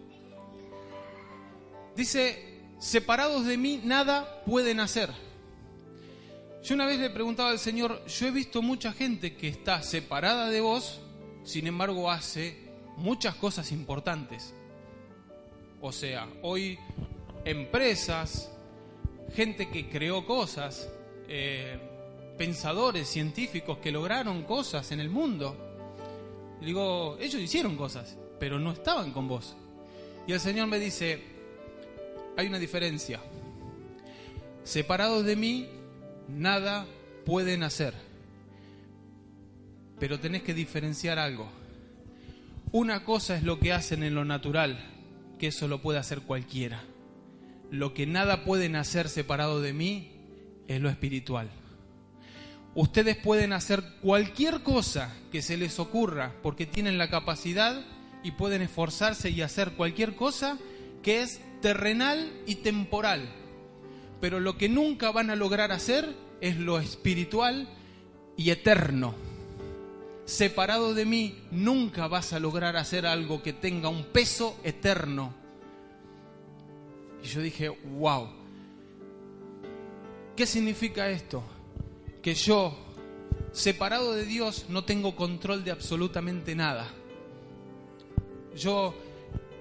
Dice 1.95 2.61
separados 2.79 3.45
de 3.45 3.57
mí 3.57 3.81
nada 3.83 4.43
pueden 4.45 4.79
hacer. 4.79 5.09
Yo 6.63 6.75
una 6.75 6.85
vez 6.85 6.99
le 6.99 7.09
preguntaba 7.09 7.49
al 7.49 7.59
Señor, 7.59 8.05
yo 8.05 8.27
he 8.27 8.31
visto 8.31 8.61
mucha 8.61 8.93
gente 8.93 9.35
que 9.35 9.49
está 9.49 9.81
separada 9.81 10.49
de 10.49 10.61
vos, 10.61 11.01
sin 11.43 11.67
embargo 11.67 12.09
hace 12.09 12.71
muchas 12.97 13.35
cosas 13.35 13.71
importantes. 13.71 14.53
O 15.81 15.91
sea, 15.91 16.29
hoy 16.41 16.79
empresas, 17.43 18.52
gente 19.35 19.69
que 19.69 19.89
creó 19.89 20.25
cosas, 20.25 20.89
eh, 21.27 21.77
pensadores, 22.37 23.07
científicos 23.07 23.77
que 23.79 23.91
lograron 23.91 24.43
cosas 24.43 24.91
en 24.91 24.99
el 24.99 25.09
mundo. 25.09 25.55
Digo, 26.61 27.17
ellos 27.19 27.41
hicieron 27.41 27.75
cosas, 27.75 28.17
pero 28.39 28.59
no 28.59 28.71
estaban 28.71 29.11
con 29.11 29.27
vos. 29.27 29.55
Y 30.27 30.31
el 30.31 30.39
Señor 30.39 30.67
me 30.67 30.79
dice, 30.79 31.21
hay 32.37 32.47
una 32.47 32.59
diferencia. 32.59 33.19
Separados 34.63 35.25
de 35.25 35.35
mí, 35.35 35.67
nada 36.29 36.85
pueden 37.25 37.63
hacer. 37.63 37.93
Pero 39.99 40.19
tenés 40.19 40.43
que 40.43 40.53
diferenciar 40.53 41.19
algo. 41.19 41.47
Una 42.71 43.03
cosa 43.03 43.35
es 43.35 43.43
lo 43.43 43.59
que 43.59 43.73
hacen 43.73 44.03
en 44.03 44.15
lo 44.15 44.25
natural, 44.25 44.79
que 45.37 45.47
eso 45.47 45.67
lo 45.67 45.81
puede 45.81 45.99
hacer 45.99 46.21
cualquiera. 46.21 46.83
Lo 47.73 47.95
que 47.95 48.05
nada 48.05 48.43
pueden 48.43 48.75
hacer 48.75 49.09
separado 49.09 49.59
de 49.59 49.73
mí 49.73 50.11
es 50.67 50.79
lo 50.79 50.89
espiritual. 50.89 51.49
Ustedes 52.75 53.17
pueden 53.17 53.51
hacer 53.51 53.83
cualquier 53.99 54.61
cosa 54.61 55.11
que 55.31 55.41
se 55.41 55.57
les 55.57 55.79
ocurra 55.79 56.35
porque 56.43 56.67
tienen 56.67 56.99
la 56.99 57.09
capacidad 57.09 57.83
y 58.23 58.29
pueden 58.29 58.61
esforzarse 58.61 59.31
y 59.31 59.41
hacer 59.41 59.71
cualquier 59.71 60.15
cosa 60.15 60.59
que 61.01 61.23
es 61.23 61.41
terrenal 61.63 62.31
y 62.45 62.57
temporal. 62.57 63.27
Pero 64.21 64.39
lo 64.39 64.55
que 64.55 64.69
nunca 64.69 65.09
van 65.09 65.31
a 65.31 65.35
lograr 65.35 65.71
hacer 65.71 66.15
es 66.41 66.57
lo 66.57 66.77
espiritual 66.77 67.67
y 68.37 68.51
eterno. 68.51 69.15
Separado 70.25 70.93
de 70.93 71.05
mí, 71.05 71.39
nunca 71.49 72.07
vas 72.07 72.33
a 72.33 72.39
lograr 72.39 72.77
hacer 72.77 73.07
algo 73.07 73.41
que 73.41 73.51
tenga 73.51 73.89
un 73.89 74.03
peso 74.03 74.59
eterno. 74.63 75.41
Y 77.23 77.27
yo 77.27 77.41
dije, 77.41 77.69
wow, 77.69 78.27
¿qué 80.35 80.45
significa 80.45 81.09
esto? 81.09 81.41
Que 82.21 82.35
yo, 82.35 82.77
separado 83.53 84.13
de 84.13 84.25
Dios, 84.25 84.65
no 84.67 84.83
tengo 84.83 85.15
control 85.15 85.63
de 85.63 85.71
absolutamente 85.71 86.53
nada. 86.53 86.89
Yo, 88.57 88.93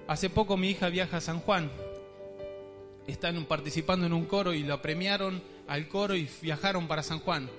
hace 0.07 0.29
poco 0.29 0.57
mi 0.57 0.71
hija 0.71 0.89
viaja 0.89 1.17
a 1.17 1.21
San 1.21 1.39
Juan 1.39 1.71
están 3.07 3.45
participando 3.45 4.05
en 4.05 4.13
un 4.13 4.25
coro 4.25 4.53
y 4.53 4.63
lo 4.63 4.81
premiaron 4.81 5.41
al 5.67 5.87
coro 5.87 6.15
y 6.15 6.29
viajaron 6.41 6.87
para 6.87 7.01
San 7.01 7.19
Juan. 7.19 7.49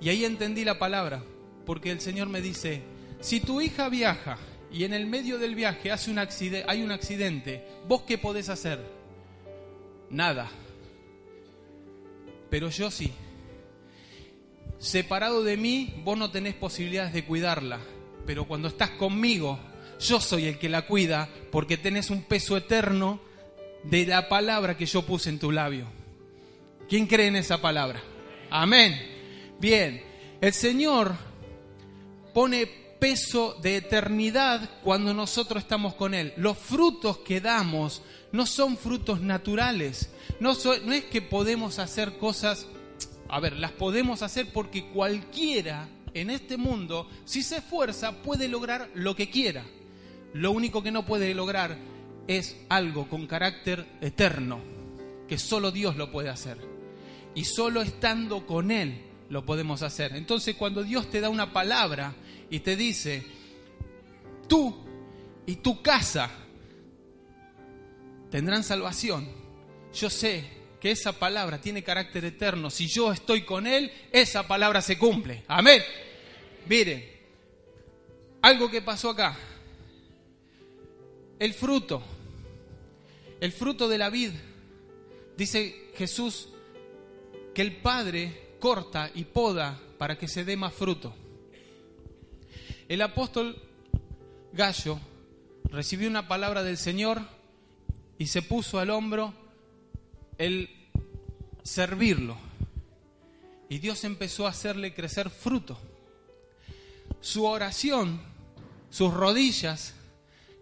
Y 0.00 0.08
ahí 0.08 0.24
entendí 0.24 0.64
la 0.64 0.78
palabra, 0.78 1.22
porque 1.66 1.90
el 1.90 2.00
Señor 2.00 2.28
me 2.28 2.40
dice, 2.40 2.82
si 3.20 3.40
tu 3.40 3.60
hija 3.60 3.88
viaja 3.88 4.38
y 4.72 4.84
en 4.84 4.94
el 4.94 5.06
medio 5.06 5.38
del 5.38 5.56
viaje 5.56 5.90
hace 5.90 6.10
un 6.10 6.18
hay 6.18 6.82
un 6.82 6.92
accidente, 6.92 7.64
¿vos 7.88 8.02
qué 8.02 8.16
podés 8.16 8.48
hacer? 8.48 8.99
Nada. 10.10 10.50
Pero 12.50 12.68
yo 12.68 12.90
sí. 12.90 13.12
Separado 14.78 15.42
de 15.44 15.56
mí, 15.56 15.94
vos 16.04 16.18
no 16.18 16.30
tenés 16.30 16.54
posibilidades 16.54 17.12
de 17.12 17.24
cuidarla, 17.24 17.80
pero 18.26 18.46
cuando 18.46 18.68
estás 18.68 18.90
conmigo, 18.90 19.58
yo 20.00 20.20
soy 20.20 20.46
el 20.46 20.58
que 20.58 20.68
la 20.68 20.86
cuida 20.86 21.28
porque 21.52 21.76
tenés 21.76 22.10
un 22.10 22.22
peso 22.22 22.56
eterno 22.56 23.20
de 23.84 24.06
la 24.06 24.28
palabra 24.28 24.76
que 24.76 24.86
yo 24.86 25.02
puse 25.02 25.30
en 25.30 25.38
tu 25.38 25.52
labio. 25.52 25.86
¿Quién 26.88 27.06
cree 27.06 27.28
en 27.28 27.36
esa 27.36 27.60
palabra? 27.60 28.02
Amén. 28.50 28.98
Bien, 29.60 30.02
el 30.40 30.52
Señor 30.52 31.14
pone 32.32 32.66
peso 32.98 33.56
de 33.62 33.76
eternidad 33.76 34.80
cuando 34.82 35.12
nosotros 35.14 35.62
estamos 35.62 35.94
con 35.94 36.14
Él. 36.14 36.32
Los 36.36 36.56
frutos 36.58 37.18
que 37.18 37.40
damos 37.40 38.02
no 38.32 38.46
son 38.46 38.76
frutos 38.76 39.20
naturales. 39.20 40.10
No, 40.38 40.52
es 40.52 41.04
que 41.04 41.22
podemos 41.22 41.78
hacer 41.78 42.18
cosas, 42.18 42.66
a 43.28 43.40
ver, 43.40 43.56
las 43.56 43.72
podemos 43.72 44.22
hacer 44.22 44.52
porque 44.52 44.90
cualquiera 44.90 45.88
en 46.14 46.30
este 46.30 46.56
mundo, 46.56 47.08
si 47.24 47.42
se 47.42 47.58
esfuerza, 47.58 48.22
puede 48.22 48.48
lograr 48.48 48.90
lo 48.94 49.14
que 49.14 49.30
quiera. 49.30 49.64
Lo 50.32 50.52
único 50.52 50.82
que 50.82 50.92
no 50.92 51.04
puede 51.04 51.34
lograr 51.34 51.76
es 52.26 52.56
algo 52.68 53.08
con 53.08 53.26
carácter 53.26 53.86
eterno, 54.00 54.60
que 55.28 55.38
solo 55.38 55.70
Dios 55.70 55.96
lo 55.96 56.10
puede 56.10 56.28
hacer. 56.28 56.58
Y 57.34 57.44
solo 57.44 57.82
estando 57.82 58.46
con 58.46 58.70
Él 58.70 59.02
lo 59.28 59.44
podemos 59.44 59.82
hacer. 59.82 60.16
Entonces 60.16 60.56
cuando 60.56 60.82
Dios 60.82 61.10
te 61.10 61.20
da 61.20 61.28
una 61.28 61.52
palabra 61.52 62.14
y 62.48 62.60
te 62.60 62.76
dice, 62.76 63.24
tú 64.48 64.76
y 65.46 65.56
tu 65.56 65.82
casa 65.82 66.30
tendrán 68.30 68.64
salvación, 68.64 69.28
yo 69.94 70.08
sé 70.10 70.44
que 70.80 70.90
esa 70.90 71.18
palabra 71.18 71.60
tiene 71.60 71.82
carácter 71.82 72.24
eterno. 72.24 72.70
Si 72.70 72.86
yo 72.88 73.12
estoy 73.12 73.42
con 73.42 73.66
Él, 73.66 73.92
esa 74.12 74.46
palabra 74.46 74.80
se 74.80 74.98
cumple. 74.98 75.42
Amén. 75.46 75.82
Miren, 76.66 77.04
algo 78.42 78.70
que 78.70 78.80
pasó 78.80 79.10
acá. 79.10 79.36
El 81.38 81.52
fruto 81.54 82.02
el 83.40 83.52
fruto 83.52 83.88
de 83.88 83.98
la 83.98 84.10
vid. 84.10 84.32
Dice 85.36 85.90
Jesús 85.96 86.48
que 87.54 87.62
el 87.62 87.76
Padre 87.76 88.54
corta 88.60 89.10
y 89.14 89.24
poda 89.24 89.80
para 89.98 90.18
que 90.18 90.28
se 90.28 90.44
dé 90.44 90.56
más 90.56 90.74
fruto. 90.74 91.14
El 92.88 93.02
apóstol 93.02 93.56
Gallo 94.52 95.00
recibió 95.64 96.08
una 96.08 96.28
palabra 96.28 96.62
del 96.62 96.76
Señor 96.76 97.22
y 98.20 98.26
se 98.26 98.42
puso 98.42 98.78
al 98.78 98.90
hombro 98.90 99.32
el 100.36 100.68
servirlo. 101.62 102.36
Y 103.70 103.78
Dios 103.78 104.04
empezó 104.04 104.46
a 104.46 104.50
hacerle 104.50 104.92
crecer 104.92 105.30
fruto. 105.30 105.80
Su 107.22 107.46
oración, 107.46 108.20
sus 108.90 109.14
rodillas, 109.14 109.94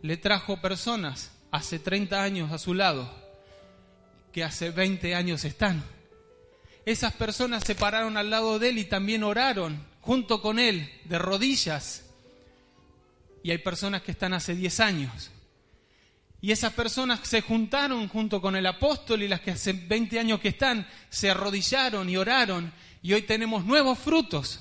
le 0.02 0.16
trajo 0.16 0.60
personas 0.60 1.32
hace 1.50 1.80
30 1.80 2.22
años 2.22 2.52
a 2.52 2.58
su 2.58 2.74
lado, 2.74 3.12
que 4.32 4.44
hace 4.44 4.70
20 4.70 5.16
años 5.16 5.44
están. 5.44 5.82
Esas 6.86 7.12
personas 7.14 7.64
se 7.64 7.74
pararon 7.74 8.16
al 8.16 8.30
lado 8.30 8.60
de 8.60 8.68
él 8.68 8.78
y 8.78 8.84
también 8.84 9.24
oraron 9.24 9.84
junto 10.00 10.40
con 10.40 10.60
él, 10.60 10.88
de 11.06 11.18
rodillas. 11.18 12.04
Y 13.42 13.50
hay 13.50 13.58
personas 13.58 14.02
que 14.02 14.12
están 14.12 14.32
hace 14.32 14.54
10 14.54 14.78
años. 14.78 15.32
Y 16.40 16.52
esas 16.52 16.72
personas 16.72 17.20
se 17.24 17.40
juntaron 17.40 18.08
junto 18.08 18.40
con 18.40 18.54
el 18.54 18.66
apóstol 18.66 19.22
y 19.22 19.28
las 19.28 19.40
que 19.40 19.50
hace 19.52 19.72
20 19.72 20.20
años 20.20 20.40
que 20.40 20.48
están 20.48 20.86
se 21.08 21.30
arrodillaron 21.30 22.08
y 22.08 22.16
oraron 22.16 22.72
y 23.02 23.12
hoy 23.12 23.22
tenemos 23.22 23.64
nuevos 23.64 23.98
frutos. 23.98 24.60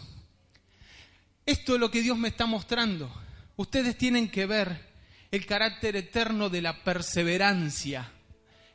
Esto 1.46 1.76
es 1.76 1.80
lo 1.80 1.92
que 1.92 2.02
Dios 2.02 2.18
me 2.18 2.30
está 2.30 2.46
mostrando. 2.46 3.12
Ustedes 3.56 3.98
tienen 3.98 4.30
que 4.30 4.46
ver 4.46 4.88
el 5.32 5.46
carácter 5.46 5.96
eterno 5.96 6.50
de 6.50 6.62
la 6.62 6.84
perseverancia, 6.84 8.12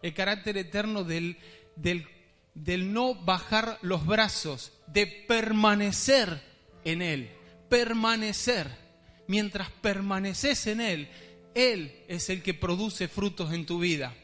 el 0.00 0.14
carácter 0.14 0.56
eterno 0.56 1.02
del, 1.04 1.38
del, 1.76 2.06
del 2.54 2.92
no 2.92 3.14
bajar 3.14 3.78
los 3.82 4.06
brazos, 4.06 4.73
de 4.87 5.06
permanecer 5.06 6.40
en 6.85 7.02
Él, 7.02 7.30
permanecer. 7.68 8.80
Mientras 9.28 9.71
permaneces 9.71 10.66
en 10.66 10.80
Él, 10.80 11.09
Él 11.54 12.04
es 12.09 12.28
el 12.30 12.42
que 12.42 12.54
produce 12.54 13.09
frutos 13.09 13.52
en 13.52 13.66
tu 13.66 13.78
vida. 13.78 14.14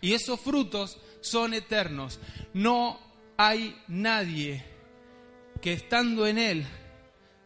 Y 0.00 0.12
esos 0.12 0.40
frutos 0.40 0.98
son 1.20 1.54
eternos. 1.54 2.20
No 2.52 3.00
hay 3.36 3.76
nadie 3.88 4.64
que 5.60 5.72
estando 5.72 6.26
en 6.26 6.38
Él, 6.38 6.66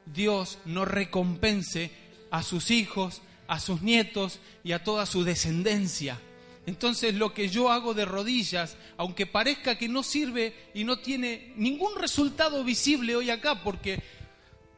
Dios 0.06 0.58
no 0.64 0.84
recompense 0.84 1.90
a 2.30 2.42
sus 2.42 2.70
hijos, 2.70 3.22
a 3.46 3.60
sus 3.60 3.82
nietos 3.82 4.40
y 4.64 4.72
a 4.72 4.82
toda 4.82 5.06
su 5.06 5.24
descendencia. 5.24 6.20
Entonces 6.66 7.14
lo 7.14 7.32
que 7.32 7.48
yo 7.48 7.70
hago 7.70 7.94
de 7.94 8.04
rodillas, 8.04 8.76
aunque 8.96 9.26
parezca 9.26 9.78
que 9.78 9.88
no 9.88 10.02
sirve 10.02 10.52
y 10.74 10.84
no 10.84 10.98
tiene 10.98 11.52
ningún 11.56 11.96
resultado 11.96 12.62
visible 12.64 13.16
hoy 13.16 13.30
acá, 13.30 13.62
porque 13.62 14.02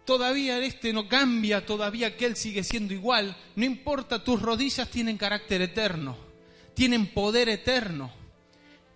todavía 0.04 0.59
este 0.59 0.92
no 0.92 1.09
cambia, 1.09 1.64
todavía 1.64 2.09
aquel 2.09 2.37
sigue 2.37 2.64
siendo 2.64 2.95
igual, 2.95 3.37
no 3.57 3.64
importa, 3.64 4.23
tus 4.25 4.40
rodillas 4.40 4.88
tienen 4.88 5.16
carácter 5.16 5.62
eterno, 5.62 6.16
tienen 6.75 7.09
poder 7.09 7.49
eterno. 7.49 8.12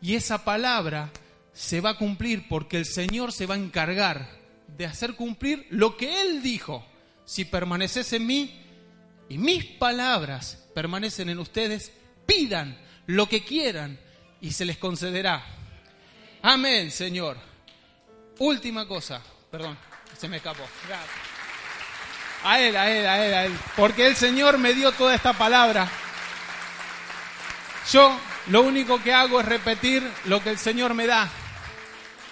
Y 0.00 0.14
esa 0.14 0.44
palabra 0.44 1.10
se 1.52 1.80
va 1.80 1.90
a 1.90 1.98
cumplir 1.98 2.46
porque 2.48 2.76
el 2.76 2.84
Señor 2.84 3.32
se 3.32 3.46
va 3.46 3.54
a 3.54 3.58
encargar 3.58 4.28
de 4.76 4.86
hacer 4.86 5.14
cumplir 5.14 5.66
lo 5.70 5.96
que 5.96 6.20
Él 6.20 6.42
dijo. 6.42 6.84
Si 7.24 7.44
permaneces 7.44 8.12
en 8.12 8.26
mí 8.26 8.60
y 9.28 9.38
mis 9.38 9.64
palabras 9.64 10.66
permanecen 10.74 11.30
en 11.30 11.38
ustedes, 11.38 11.92
pidan 12.26 12.78
lo 13.06 13.28
que 13.28 13.44
quieran 13.44 13.98
y 14.40 14.52
se 14.52 14.64
les 14.64 14.76
concederá. 14.76 15.42
Amén, 16.42 16.90
Señor. 16.90 17.38
Última 18.38 18.86
cosa, 18.86 19.22
perdón, 19.50 19.78
se 20.24 20.28
me 20.30 20.38
escapó. 20.38 20.62
A 22.44 22.58
él, 22.58 22.74
a 22.76 22.90
él, 22.90 23.06
a 23.06 23.26
él, 23.26 23.34
a 23.34 23.44
él. 23.44 23.52
Porque 23.76 24.06
el 24.06 24.16
Señor 24.16 24.56
me 24.56 24.72
dio 24.72 24.90
toda 24.92 25.14
esta 25.14 25.34
palabra. 25.34 25.86
Yo 27.92 28.18
lo 28.46 28.62
único 28.62 29.02
que 29.02 29.12
hago 29.12 29.38
es 29.40 29.44
repetir 29.44 30.02
lo 30.24 30.42
que 30.42 30.48
el 30.48 30.56
Señor 30.56 30.94
me 30.94 31.06
da. 31.06 31.30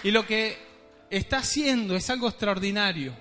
Y 0.01 0.09
lo 0.09 0.25
que 0.25 0.57
está 1.11 1.37
haciendo 1.37 1.95
es 1.95 2.09
algo 2.09 2.27
extraordinario. 2.27 3.13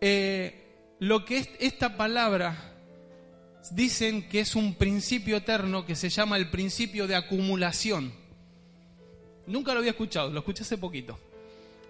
Eh, 0.00 0.94
lo 1.00 1.24
que 1.24 1.38
es 1.38 1.50
esta 1.58 1.96
palabra 1.96 2.72
dicen 3.72 4.28
que 4.28 4.38
es 4.38 4.54
un 4.54 4.76
principio 4.76 5.38
eterno 5.38 5.84
que 5.84 5.96
se 5.96 6.08
llama 6.08 6.36
el 6.36 6.50
principio 6.50 7.08
de 7.08 7.16
acumulación. 7.16 8.12
Nunca 9.48 9.72
lo 9.72 9.80
había 9.80 9.90
escuchado, 9.90 10.30
lo 10.30 10.38
escuché 10.38 10.62
hace 10.62 10.78
poquito. 10.78 11.18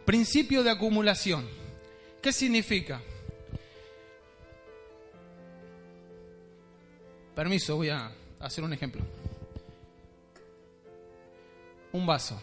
Principio 0.05 0.63
de 0.63 0.71
acumulación. 0.71 1.49
¿Qué 2.21 2.33
significa? 2.33 3.01
Permiso, 7.35 7.77
voy 7.77 7.89
a 7.89 8.13
hacer 8.41 8.63
un 8.63 8.73
ejemplo. 8.73 9.03
Un 11.93 12.07
vaso, 12.07 12.41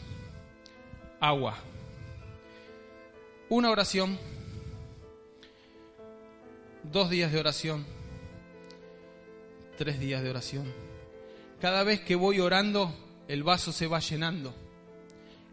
agua, 1.19 1.57
una 3.49 3.71
oración, 3.71 4.17
dos 6.83 7.09
días 7.09 7.31
de 7.31 7.39
oración, 7.39 7.85
tres 9.77 9.99
días 9.99 10.21
de 10.21 10.29
oración. 10.29 10.71
Cada 11.59 11.83
vez 11.83 12.01
que 12.01 12.15
voy 12.15 12.39
orando, 12.39 12.93
el 13.27 13.43
vaso 13.43 13.71
se 13.71 13.87
va 13.87 13.99
llenando. 13.99 14.53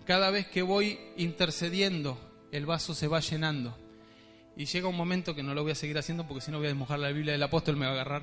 Cada 0.07 0.31
vez 0.31 0.47
que 0.47 0.63
voy 0.63 1.01
intercediendo, 1.17 2.17
el 2.53 2.65
vaso 2.65 2.95
se 2.95 3.09
va 3.09 3.19
llenando. 3.19 3.77
Y 4.57 4.65
llega 4.67 4.89
un 4.89 4.97
momento 4.97 5.35
que 5.35 5.43
no 5.43 5.53
lo 5.53 5.65
voy 5.65 5.73
a 5.73 5.75
seguir 5.75 5.99
haciendo 5.99 6.27
porque 6.27 6.45
si 6.45 6.51
no 6.53 6.59
voy 6.59 6.67
a 6.67 6.71
desmojar 6.71 7.01
la 7.01 7.11
Biblia 7.11 7.33
del 7.33 7.43
apóstol, 7.43 7.77
me 7.77 7.87
va 7.87 7.91
a 7.91 7.95
agarrar. 7.95 8.23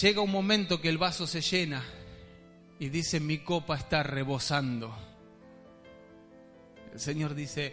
Llega 0.00 0.20
un 0.20 0.32
momento 0.32 0.80
que 0.80 0.88
el 0.88 0.98
vaso 0.98 1.26
se 1.28 1.40
llena 1.40 1.82
y 2.80 2.88
dice, 2.88 3.20
mi 3.20 3.38
copa 3.38 3.76
está 3.76 4.02
rebosando. 4.02 4.94
El 6.92 6.98
Señor 6.98 7.34
dice, 7.34 7.72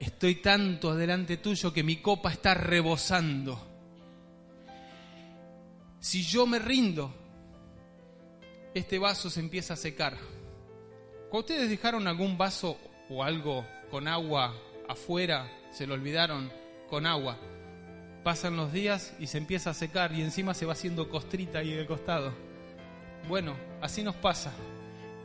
estoy 0.00 0.36
tanto 0.36 0.90
adelante 0.90 1.36
tuyo 1.36 1.72
que 1.72 1.84
mi 1.84 1.98
copa 1.98 2.32
está 2.32 2.52
rebosando. 2.54 3.68
Si 6.00 6.24
yo 6.24 6.46
me 6.46 6.58
rindo, 6.58 7.14
este 8.74 8.98
vaso 8.98 9.30
se 9.30 9.38
empieza 9.38 9.74
a 9.74 9.76
secar. 9.76 10.41
Cuando 11.32 11.46
ustedes 11.46 11.70
dejaron 11.70 12.06
algún 12.06 12.36
vaso 12.36 12.76
o 13.08 13.24
algo 13.24 13.64
con 13.90 14.06
agua 14.06 14.54
afuera, 14.86 15.50
se 15.72 15.86
lo 15.86 15.94
olvidaron 15.94 16.52
con 16.90 17.06
agua, 17.06 17.38
pasan 18.22 18.54
los 18.54 18.70
días 18.70 19.14
y 19.18 19.28
se 19.28 19.38
empieza 19.38 19.70
a 19.70 19.74
secar 19.74 20.12
y 20.12 20.20
encima 20.20 20.52
se 20.52 20.66
va 20.66 20.74
haciendo 20.74 21.08
costrita 21.08 21.60
ahí 21.60 21.72
el 21.72 21.86
costado. 21.86 22.34
Bueno, 23.30 23.56
así 23.80 24.02
nos 24.02 24.14
pasa 24.14 24.52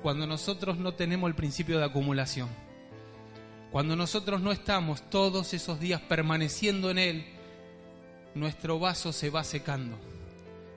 cuando 0.01 0.25
nosotros 0.25 0.77
no 0.77 0.93
tenemos 0.93 1.27
el 1.27 1.35
principio 1.35 1.77
de 1.77 1.83
acumulación. 1.83 2.47
Cuando 3.69 3.97
nosotros 3.97 4.39
no 4.39 4.53
estamos 4.53 5.09
todos 5.09 5.53
esos 5.53 5.77
días 5.77 5.99
permaneciendo 5.99 6.89
en 6.89 6.99
Él, 6.99 7.25
nuestro 8.33 8.79
vaso 8.79 9.11
se 9.11 9.29
va 9.29 9.43
secando. 9.43 9.97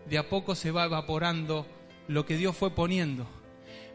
De 0.09 0.19
a 0.19 0.29
poco 0.29 0.57
se 0.57 0.73
va 0.73 0.87
evaporando 0.87 1.69
lo 2.09 2.27
que 2.27 2.37
Dios 2.37 2.57
fue 2.57 2.71
poniendo. 2.71 3.29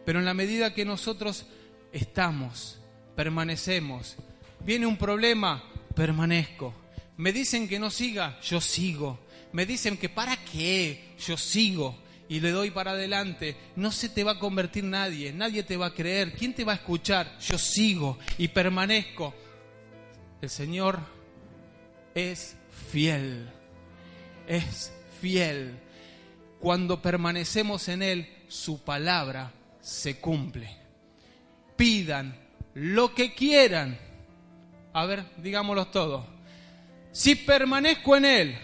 Pero 0.06 0.20
en 0.20 0.26
la 0.26 0.34
medida 0.34 0.74
que 0.74 0.86
nosotros 0.86 1.48
estamos, 1.92 2.80
permanecemos, 3.16 4.16
viene 4.64 4.86
un 4.86 4.98
problema, 4.98 5.64
permanezco. 5.96 6.74
Me 7.18 7.32
dicen 7.32 7.68
que 7.68 7.80
no 7.80 7.90
siga, 7.90 8.40
yo 8.42 8.62
sigo. 8.62 9.20
Me 9.52 9.66
dicen 9.66 9.98
que 9.98 10.10
para 10.10 10.38
qué, 10.38 11.16
yo 11.18 11.38
sigo 11.38 11.98
y 12.28 12.40
le 12.40 12.52
doy 12.52 12.72
para 12.72 12.92
adelante, 12.92 13.56
no 13.76 13.92
se 13.92 14.10
te 14.10 14.24
va 14.24 14.34
a 14.34 14.40
convertir 14.40 14.84
nadie, 14.84 15.32
nadie 15.32 15.64
te 15.64 15.78
va 15.78 15.88
a 15.88 15.94
creer, 15.94 16.34
¿quién 16.34 16.54
te 16.54 16.64
va 16.64 16.74
a 16.74 16.76
escuchar? 16.76 17.38
Yo 17.40 17.58
sigo 17.58 18.18
y 18.38 18.48
permanezco. 18.50 19.34
El 20.42 20.50
Señor 20.50 21.00
es 22.14 22.58
fiel, 22.92 23.50
es 24.48 24.92
fiel. 25.22 25.80
Cuando 26.60 27.02
permanecemos 27.02 27.88
en 27.88 28.02
Él, 28.02 28.30
su 28.48 28.84
palabra 28.84 29.54
se 29.86 30.20
cumple. 30.20 30.68
Pidan 31.76 32.36
lo 32.74 33.14
que 33.14 33.36
quieran. 33.36 34.00
A 34.94 35.06
ver, 35.06 35.24
digámoslo 35.38 35.86
todos. 35.88 36.26
Si 37.12 37.36
permanezco 37.36 38.16
en 38.16 38.26
Él 38.26 38.58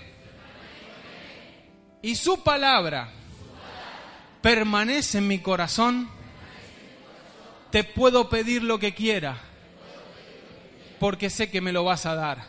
y 2.02 2.16
su 2.16 2.42
palabra 2.42 3.12
permanece 4.42 5.20
en 5.20 5.28
mi 5.28 5.40
corazón, 5.40 6.10
te 7.70 7.84
puedo 7.84 8.28
pedir 8.28 8.64
lo 8.64 8.80
que 8.80 8.96
quiera, 8.96 9.38
porque 11.00 11.30
sé 11.30 11.52
que 11.52 11.62
me 11.62 11.72
lo 11.72 11.84
vas 11.84 12.08
a 12.08 12.16
dar. 12.16 12.44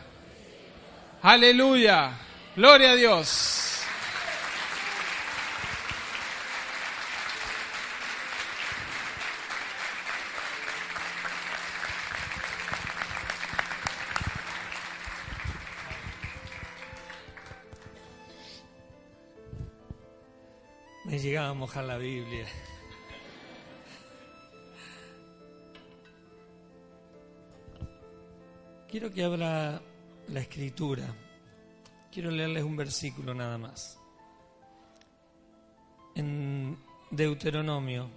Aleluya, 1.21 2.11
gloria 2.55 2.91
a 2.91 2.95
Dios. 2.95 3.72
Llegaba 21.21 21.49
a 21.49 21.53
mojar 21.53 21.85
la 21.85 21.97
Biblia. 21.97 22.45
Quiero 28.89 29.11
que 29.11 29.23
abra 29.23 29.79
la 30.27 30.39
escritura. 30.39 31.05
Quiero 32.11 32.31
leerles 32.31 32.63
un 32.63 32.75
versículo 32.75 33.33
nada 33.35 33.59
más. 33.59 33.99
En 36.15 36.77
Deuteronomio. 37.11 38.09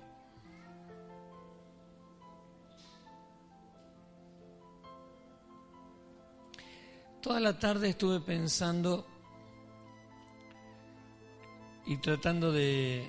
Toda 7.21 7.41
la 7.41 7.59
tarde 7.59 7.91
estuve 7.91 8.21
pensando 8.21 9.15
y 11.87 11.96
tratando 11.99 12.53
de 12.53 13.07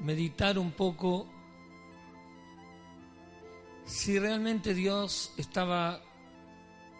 meditar 0.00 0.58
un 0.58 0.72
poco 0.72 1.26
si 3.84 4.18
realmente 4.18 4.74
Dios 4.74 5.32
estaba 5.36 6.00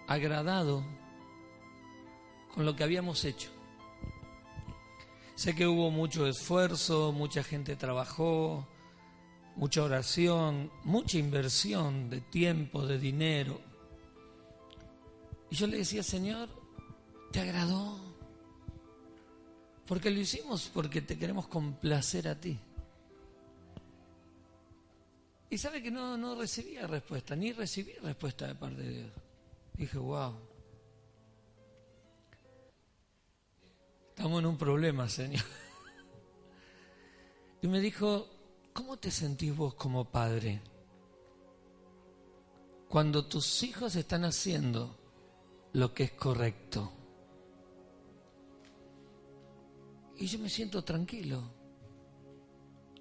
agradado 0.07 0.85
con 2.55 2.65
lo 2.65 2.77
que 2.77 2.85
habíamos 2.85 3.25
hecho. 3.25 3.51
Sé 5.35 5.55
que 5.55 5.67
hubo 5.67 5.91
mucho 5.91 6.27
esfuerzo, 6.27 7.13
mucha 7.13 7.43
gente 7.43 7.77
trabajó, 7.77 8.67
mucha 9.57 9.83
oración, 9.83 10.71
mucha 10.85 11.19
inversión 11.19 12.09
de 12.09 12.21
tiempo, 12.21 12.87
de 12.87 12.99
dinero. 12.99 13.61
Y 15.51 15.57
yo 15.57 15.67
le 15.67 15.79
decía, 15.79 16.03
Señor, 16.03 16.49
¿te 17.33 17.41
agradó? 17.41 18.06
Porque 19.87 20.11
lo 20.11 20.19
hicimos 20.19 20.71
porque 20.73 21.03
te 21.03 21.17
queremos 21.17 21.47
complacer 21.47 22.29
a 22.29 22.41
ti. 22.41 22.59
Y 25.49 25.59
sabe 25.59 25.83
que 25.83 25.91
no, 25.91 26.17
no 26.17 26.35
recibía 26.35 26.87
respuesta, 26.87 27.37
ni 27.37 27.53
recibí 27.53 27.93
respuesta 28.03 28.49
de 28.49 28.55
parte 28.57 28.83
de 28.83 28.91
Dios. 28.91 29.13
Dije, 29.75 29.99
wow. 29.99 30.35
Estamos 34.09 34.41
en 34.41 34.47
un 34.47 34.59
problema, 34.59 35.09
Señor. 35.09 35.45
Y 37.63 37.69
me 37.69 37.81
dijo, 37.81 38.29
¿cómo 38.73 38.97
te 38.97 39.11
sentís 39.11 39.57
vos 39.57 39.75
como 39.75 40.05
padre? 40.05 40.61
Cuando 42.89 43.27
tus 43.27 43.63
hijos 43.63 43.97
están 43.97 44.25
haciendo 44.25 44.97
lo 45.73 45.93
que 45.93 46.05
es 46.05 46.13
correcto. 46.13 46.93
Y 50.19 50.27
yo 50.27 50.39
me 50.39 50.49
siento 50.49 50.83
tranquilo. 50.83 51.43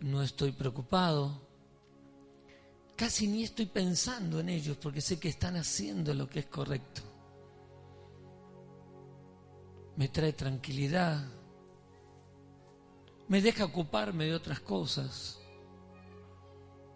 No 0.01 0.21
estoy 0.21 0.51
preocupado. 0.51 1.41
Casi 2.95 3.27
ni 3.27 3.43
estoy 3.43 3.65
pensando 3.65 4.39
en 4.39 4.49
ellos 4.49 4.77
porque 4.77 5.01
sé 5.01 5.19
que 5.19 5.29
están 5.29 5.55
haciendo 5.55 6.13
lo 6.13 6.27
que 6.29 6.39
es 6.39 6.45
correcto. 6.45 7.01
Me 9.95 10.09
trae 10.09 10.33
tranquilidad. 10.33 11.25
Me 13.27 13.41
deja 13.41 13.65
ocuparme 13.65 14.25
de 14.25 14.35
otras 14.35 14.59
cosas. 14.59 15.39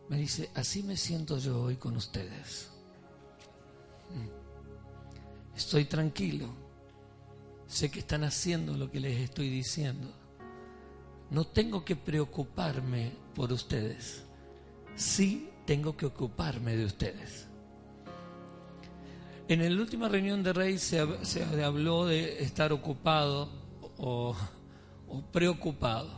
Me 0.09 0.17
dice, 0.17 0.49
así 0.55 0.83
me 0.83 0.97
siento 0.97 1.37
yo 1.37 1.63
hoy 1.63 1.75
con 1.75 1.95
ustedes. 1.95 2.69
Mm. 4.09 5.55
Estoy 5.55 5.85
tranquilo. 5.85 6.68
Sé 7.69 7.91
que 7.91 7.99
están 7.99 8.23
haciendo 8.23 8.75
lo 8.75 8.89
que 8.89 8.99
les 8.99 9.21
estoy 9.21 9.47
diciendo. 9.47 10.11
No 11.29 11.45
tengo 11.45 11.85
que 11.85 11.95
preocuparme 11.95 13.11
por 13.35 13.53
ustedes. 13.53 14.23
Sí 14.95 15.51
tengo 15.67 15.95
que 15.95 16.07
ocuparme 16.07 16.75
de 16.75 16.85
ustedes. 16.85 17.47
En 19.47 19.63
la 19.63 19.81
última 19.81 20.09
reunión 20.09 20.41
de 20.41 20.51
Rey 20.51 20.79
se, 20.79 20.99
habló 21.63 22.07
de 22.07 22.41
estar 22.43 22.73
ocupado 22.73 23.49
o, 23.99 24.35
o 25.07 25.21
preocupado. 25.31 26.09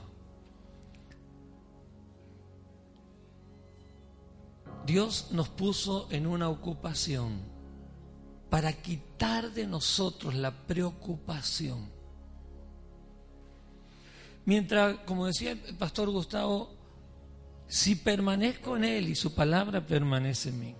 Dios 4.86 5.28
nos 5.32 5.50
puso 5.50 6.08
en 6.12 6.28
una 6.28 6.48
ocupación 6.48 7.51
para 8.52 8.74
quitar 8.74 9.54
de 9.54 9.66
nosotros 9.66 10.36
la 10.36 10.52
preocupación. 10.52 11.90
Mientras, 14.44 14.98
como 15.06 15.26
decía 15.26 15.52
el 15.54 15.78
pastor 15.78 16.10
Gustavo, 16.10 16.76
si 17.66 17.96
permanezco 17.96 18.76
en 18.76 18.84
Él 18.84 19.08
y 19.08 19.16
su 19.16 19.34
palabra 19.34 19.86
permanece 19.86 20.50
en 20.50 20.60
mí, 20.60 20.76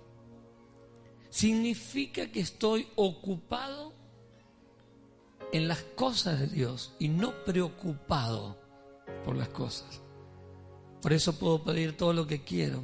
significa 1.30 2.30
que 2.30 2.40
estoy 2.40 2.86
ocupado 2.94 3.94
en 5.50 5.66
las 5.66 5.82
cosas 5.96 6.40
de 6.40 6.48
Dios 6.48 6.94
y 6.98 7.08
no 7.08 7.32
preocupado 7.46 8.58
por 9.24 9.34
las 9.34 9.48
cosas. 9.48 10.02
Por 11.00 11.14
eso 11.14 11.38
puedo 11.38 11.64
pedir 11.64 11.96
todo 11.96 12.12
lo 12.12 12.26
que 12.26 12.44
quiero. 12.44 12.82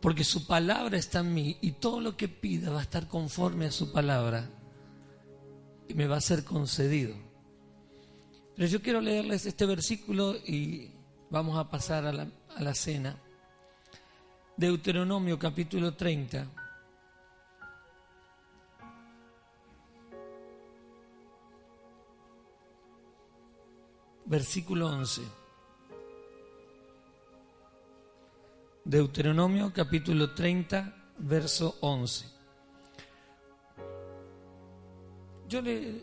Porque 0.00 0.24
su 0.24 0.46
palabra 0.46 0.96
está 0.96 1.20
en 1.20 1.34
mí 1.34 1.58
y 1.60 1.72
todo 1.72 2.00
lo 2.00 2.16
que 2.16 2.28
pida 2.28 2.70
va 2.70 2.80
a 2.80 2.82
estar 2.82 3.06
conforme 3.06 3.66
a 3.66 3.70
su 3.70 3.92
palabra 3.92 4.48
y 5.88 5.94
me 5.94 6.06
va 6.06 6.16
a 6.16 6.20
ser 6.20 6.44
concedido. 6.44 7.14
Pero 8.56 8.68
yo 8.68 8.80
quiero 8.80 9.00
leerles 9.00 9.46
este 9.46 9.66
versículo 9.66 10.36
y 10.36 10.90
Vamos 11.30 11.56
a 11.56 11.70
pasar 11.70 12.04
a 12.06 12.12
la, 12.12 12.74
cena. 12.74 13.16
Deuteronomio 14.56 15.38
capítulo 15.38 15.94
30. 15.94 16.44
Versículo 24.24 24.88
11. 24.88 25.39
Deuteronomio 28.84 29.72
capítulo 29.72 30.34
30, 30.34 30.94
verso 31.18 31.76
11. 31.80 32.26
Yo 35.48 35.60
le, 35.60 36.02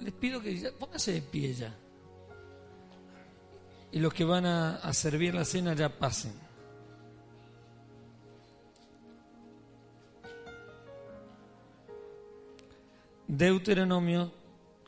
les 0.00 0.12
pido 0.14 0.40
que 0.40 0.72
póngase 0.78 1.12
de 1.12 1.22
pie 1.22 1.54
ya 1.54 1.74
y 3.90 3.98
los 4.00 4.12
que 4.12 4.24
van 4.24 4.46
a, 4.46 4.92
servir 4.92 5.34
la 5.34 5.44
cena 5.44 5.74
ya 5.74 5.88
pasen. 5.88 6.32
Deuteronomio 13.26 14.32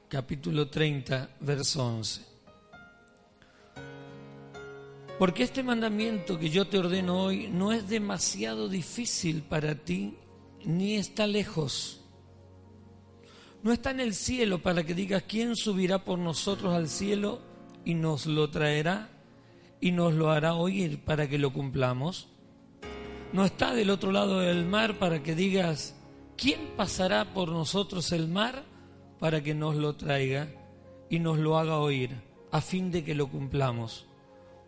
capítulo 0.09 0.69
30, 0.69 1.37
verso 1.41 1.85
11. 1.85 2.27
Porque 5.21 5.45
este 5.45 5.63
mandamiento 5.63 6.37
que 6.37 6.51
yo 6.51 6.67
te 6.67 6.79
ordeno 6.79 7.23
hoy 7.23 7.47
no 7.47 7.71
es 7.71 7.89
demasiado 7.89 8.69
difícil 8.69 9.43
para 9.43 9.77
ti, 9.77 10.17
ni 10.65 10.97
está 10.97 11.29
lejos. 11.29 12.01
No 13.63 13.73
está 13.73 13.93
en 13.93 14.01
el 14.01 14.15
cielo 14.15 14.61
para 14.61 14.83
que 14.83 14.95
digas, 14.95 15.23
¿quién 15.29 15.55
subirá 15.55 16.05
por 16.05 16.19
nosotros 16.19 16.75
al 16.75 16.89
cielo? 16.89 17.49
y 17.85 17.95
nos 17.95 18.27
lo 18.27 18.51
traerá 18.51 19.09
y 19.81 19.93
nos 19.93 20.15
lo 20.15 20.31
hará 20.31 20.55
oír 20.55 21.03
para 21.03 21.29
que 21.29 21.39
lo 21.39 21.53
cumplamos. 21.53 22.29
No 23.33 23.45
está 23.45 23.75
del 23.75 23.91
otro 23.91 24.13
lado 24.13 24.41
del 24.41 24.67
mar 24.67 24.99
para 24.99 25.23
que 25.23 25.35
digas, 25.35 25.97
¿quién 26.37 26.61
pasará 26.77 27.33
por 27.33 27.51
nosotros 27.51 28.13
el 28.13 28.29
mar 28.29 28.65
para 29.19 29.43
que 29.43 29.55
nos 29.55 29.77
lo 29.77 29.95
traiga 29.95 30.49
y 31.09 31.19
nos 31.19 31.39
lo 31.39 31.59
haga 31.59 31.79
oír, 31.79 32.11
a 32.51 32.61
fin 32.61 32.91
de 32.91 33.05
que 33.05 33.15
lo 33.15 33.29
cumplamos? 33.29 34.10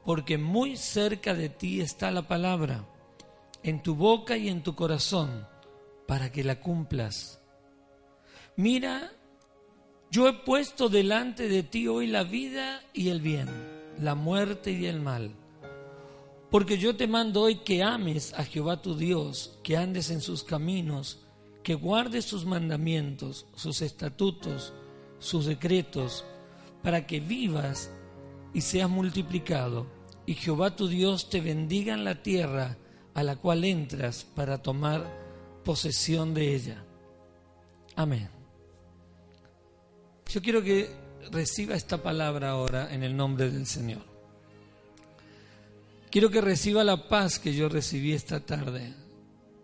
Porque 0.04 0.38
muy 0.38 0.76
cerca 0.76 1.34
de 1.34 1.48
ti 1.48 1.80
está 1.80 2.10
la 2.10 2.26
palabra, 2.26 2.84
en 3.62 3.82
tu 3.82 3.94
boca 3.94 4.36
y 4.36 4.48
en 4.48 4.62
tu 4.62 4.74
corazón, 4.74 5.46
para 6.06 6.32
que 6.32 6.42
la 6.42 6.60
cumplas. 6.60 7.40
Mira 8.56 9.12
yo 10.12 10.28
he 10.28 10.34
puesto 10.34 10.90
delante 10.90 11.48
de 11.48 11.62
ti 11.62 11.88
hoy 11.88 12.06
la 12.06 12.22
vida 12.22 12.82
y 12.92 13.08
el 13.08 13.22
bien, 13.22 13.48
la 13.98 14.14
muerte 14.14 14.70
y 14.70 14.84
el 14.84 15.00
mal. 15.00 15.30
Porque 16.50 16.76
yo 16.76 16.94
te 16.96 17.06
mando 17.06 17.40
hoy 17.40 17.60
que 17.60 17.82
ames 17.82 18.34
a 18.34 18.44
Jehová 18.44 18.82
tu 18.82 18.94
Dios, 18.94 19.58
que 19.62 19.78
andes 19.78 20.10
en 20.10 20.20
sus 20.20 20.44
caminos, 20.44 21.20
que 21.62 21.72
guardes 21.72 22.26
sus 22.26 22.44
mandamientos, 22.44 23.46
sus 23.56 23.80
estatutos, 23.80 24.74
sus 25.18 25.46
decretos, 25.46 26.26
para 26.82 27.06
que 27.06 27.18
vivas 27.18 27.90
y 28.54 28.60
seas 28.60 28.88
multiplicado, 28.88 29.86
y 30.26 30.34
Jehová 30.34 30.76
tu 30.76 30.88
Dios 30.88 31.28
te 31.30 31.40
bendiga 31.40 31.94
en 31.94 32.04
la 32.04 32.22
tierra 32.22 32.76
a 33.14 33.22
la 33.22 33.36
cual 33.36 33.64
entras 33.64 34.24
para 34.24 34.62
tomar 34.62 35.04
posesión 35.64 36.34
de 36.34 36.54
ella. 36.54 36.84
Amén. 37.96 38.28
Yo 40.32 40.40
quiero 40.40 40.62
que 40.62 40.90
reciba 41.30 41.74
esta 41.74 42.02
palabra 42.02 42.50
ahora 42.50 42.92
en 42.92 43.02
el 43.02 43.16
nombre 43.16 43.50
del 43.50 43.66
Señor. 43.66 44.02
Quiero 46.10 46.30
que 46.30 46.40
reciba 46.40 46.84
la 46.84 47.08
paz 47.08 47.38
que 47.38 47.54
yo 47.54 47.68
recibí 47.68 48.12
esta 48.12 48.40
tarde, 48.40 48.94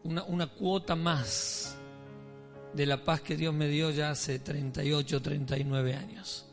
una, 0.04 0.46
cuota 0.46 0.96
más 0.96 1.76
de 2.72 2.86
la 2.86 3.04
paz 3.04 3.20
que 3.20 3.36
Dios 3.36 3.52
me 3.52 3.68
dio 3.68 3.90
ya 3.90 4.10
hace 4.10 4.38
38, 4.38 5.20
39 5.20 5.94
años. 5.94 6.47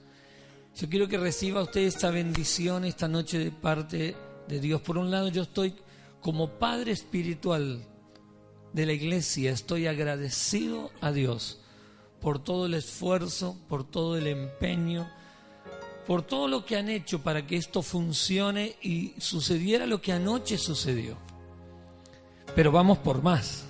Yo 0.75 0.89
quiero 0.89 1.07
que 1.07 1.17
reciba 1.17 1.63
usted 1.63 1.81
esta 1.81 2.11
bendición 2.11 2.83
esta 2.83 3.07
noche 3.07 3.39
de 3.39 3.49
parte 3.49 4.13
de 4.49 4.59
Dios. 4.59 4.81
Por 4.81 4.97
un 4.97 5.09
lado, 5.09 5.29
yo 5.29 5.43
estoy 5.43 5.73
como 6.19 6.49
padre 6.59 6.91
espiritual 6.91 7.81
de 8.73 8.85
la 8.85 8.91
iglesia, 8.91 9.51
estoy 9.51 9.87
agradecido 9.87 10.91
a 10.99 11.13
Dios 11.13 11.61
por 12.19 12.39
todo 12.39 12.65
el 12.65 12.73
esfuerzo, 12.73 13.55
por 13.69 13.89
todo 13.89 14.17
el 14.17 14.27
empeño, 14.27 15.09
por 16.05 16.23
todo 16.23 16.49
lo 16.49 16.65
que 16.65 16.75
han 16.75 16.89
hecho 16.89 17.23
para 17.23 17.47
que 17.47 17.55
esto 17.55 17.81
funcione 17.81 18.75
y 18.81 19.13
sucediera 19.17 19.85
lo 19.85 20.01
que 20.01 20.11
anoche 20.11 20.57
sucedió. 20.57 21.17
Pero 22.53 22.73
vamos 22.73 22.97
por 22.97 23.23
más. 23.23 23.64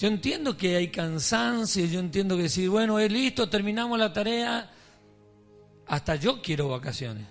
Yo 0.00 0.08
entiendo 0.08 0.56
que 0.56 0.76
hay 0.76 0.88
cansancio, 0.88 1.84
yo 1.84 2.00
entiendo 2.00 2.34
que 2.34 2.44
decir, 2.44 2.70
bueno, 2.70 2.98
es 2.98 3.12
listo, 3.12 3.50
terminamos 3.50 3.98
la 3.98 4.10
tarea. 4.10 4.70
Hasta 5.88 6.16
yo 6.16 6.40
quiero 6.40 6.70
vacaciones. 6.70 7.26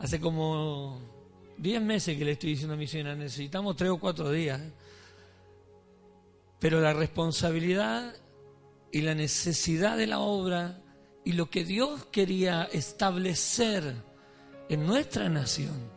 Hace 0.00 0.18
como 0.18 1.00
10 1.58 1.82
meses 1.82 2.18
que 2.18 2.24
le 2.24 2.32
estoy 2.32 2.50
diciendo 2.50 2.74
a 2.74 2.76
mi 2.76 2.86
necesitamos 3.16 3.76
tres 3.76 3.90
o 3.90 4.00
cuatro 4.00 4.32
días. 4.32 4.60
Pero 6.58 6.80
la 6.80 6.94
responsabilidad 6.94 8.12
y 8.90 9.02
la 9.02 9.14
necesidad 9.14 9.96
de 9.96 10.08
la 10.08 10.18
obra 10.18 10.80
y 11.24 11.34
lo 11.34 11.48
que 11.48 11.64
Dios 11.64 12.06
quería 12.06 12.64
establecer 12.72 13.94
en 14.68 14.84
nuestra 14.84 15.28
nación 15.28 15.93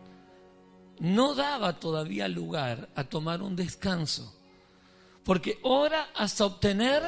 no 0.99 1.35
daba 1.35 1.79
todavía 1.79 2.27
lugar 2.27 2.89
a 2.95 3.03
tomar 3.03 3.41
un 3.41 3.55
descanso, 3.55 4.33
porque 5.23 5.59
ora 5.63 6.09
hasta 6.15 6.45
obtener 6.45 7.03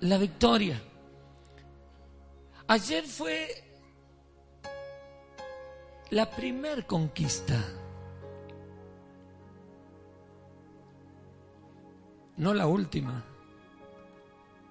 la 0.00 0.18
victoria. 0.18 0.80
Ayer 2.68 3.04
fue 3.04 3.64
la 6.10 6.30
primer 6.30 6.86
conquista, 6.86 7.64
no 12.36 12.52
la 12.52 12.66
última, 12.66 13.24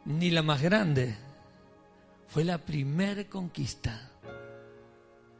ni 0.05 0.29
la 0.29 0.43
más 0.43 0.61
grande, 0.61 1.17
fue 2.27 2.43
la 2.43 2.59
primer 2.59 3.27
conquista. 3.29 4.11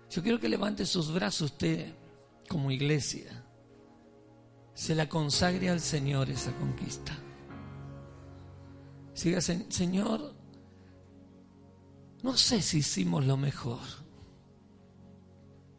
Yo 0.10 0.24
quiero 0.24 0.40
que 0.40 0.50
levante 0.50 0.86
sus 0.86 1.14
brazos 1.14 1.52
usted 1.52 1.94
como 2.48 2.72
iglesia, 2.72 3.44
se 4.74 4.96
la 4.96 5.08
consagre 5.08 5.70
al 5.70 5.80
Señor 5.80 6.30
esa 6.30 6.52
conquista. 6.58 7.18
Siga, 9.14 9.40
Señor, 9.42 10.34
no 12.22 12.38
sé 12.38 12.62
si 12.62 12.80
hicimos 12.80 13.26
lo 13.26 13.38
mejor, 13.38 13.80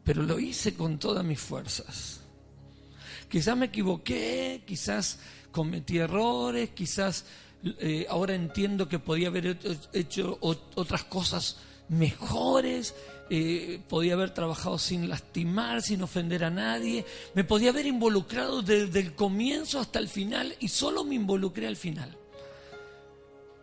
pero 0.03 0.23
lo 0.23 0.39
hice 0.39 0.73
con 0.73 0.97
todas 0.97 1.23
mis 1.23 1.39
fuerzas. 1.39 2.21
Quizás 3.29 3.57
me 3.57 3.67
equivoqué, 3.67 4.63
quizás 4.65 5.19
cometí 5.51 5.97
errores, 5.97 6.69
quizás 6.69 7.25
eh, 7.63 8.05
ahora 8.09 8.33
entiendo 8.33 8.87
que 8.87 8.99
podía 8.99 9.27
haber 9.27 9.59
hecho 9.93 10.37
otras 10.41 11.03
cosas 11.03 11.57
mejores, 11.89 12.95
eh, 13.29 13.81
podía 13.87 14.13
haber 14.13 14.33
trabajado 14.33 14.77
sin 14.77 15.09
lastimar, 15.09 15.81
sin 15.81 16.01
ofender 16.01 16.43
a 16.43 16.49
nadie, 16.49 17.05
me 17.33 17.43
podía 17.43 17.71
haber 17.71 17.85
involucrado 17.85 18.61
desde 18.61 18.99
el 18.99 19.15
comienzo 19.15 19.79
hasta 19.79 19.99
el 19.99 20.07
final 20.07 20.55
y 20.59 20.67
solo 20.69 21.03
me 21.03 21.15
involucré 21.15 21.67
al 21.67 21.75
final. 21.75 22.17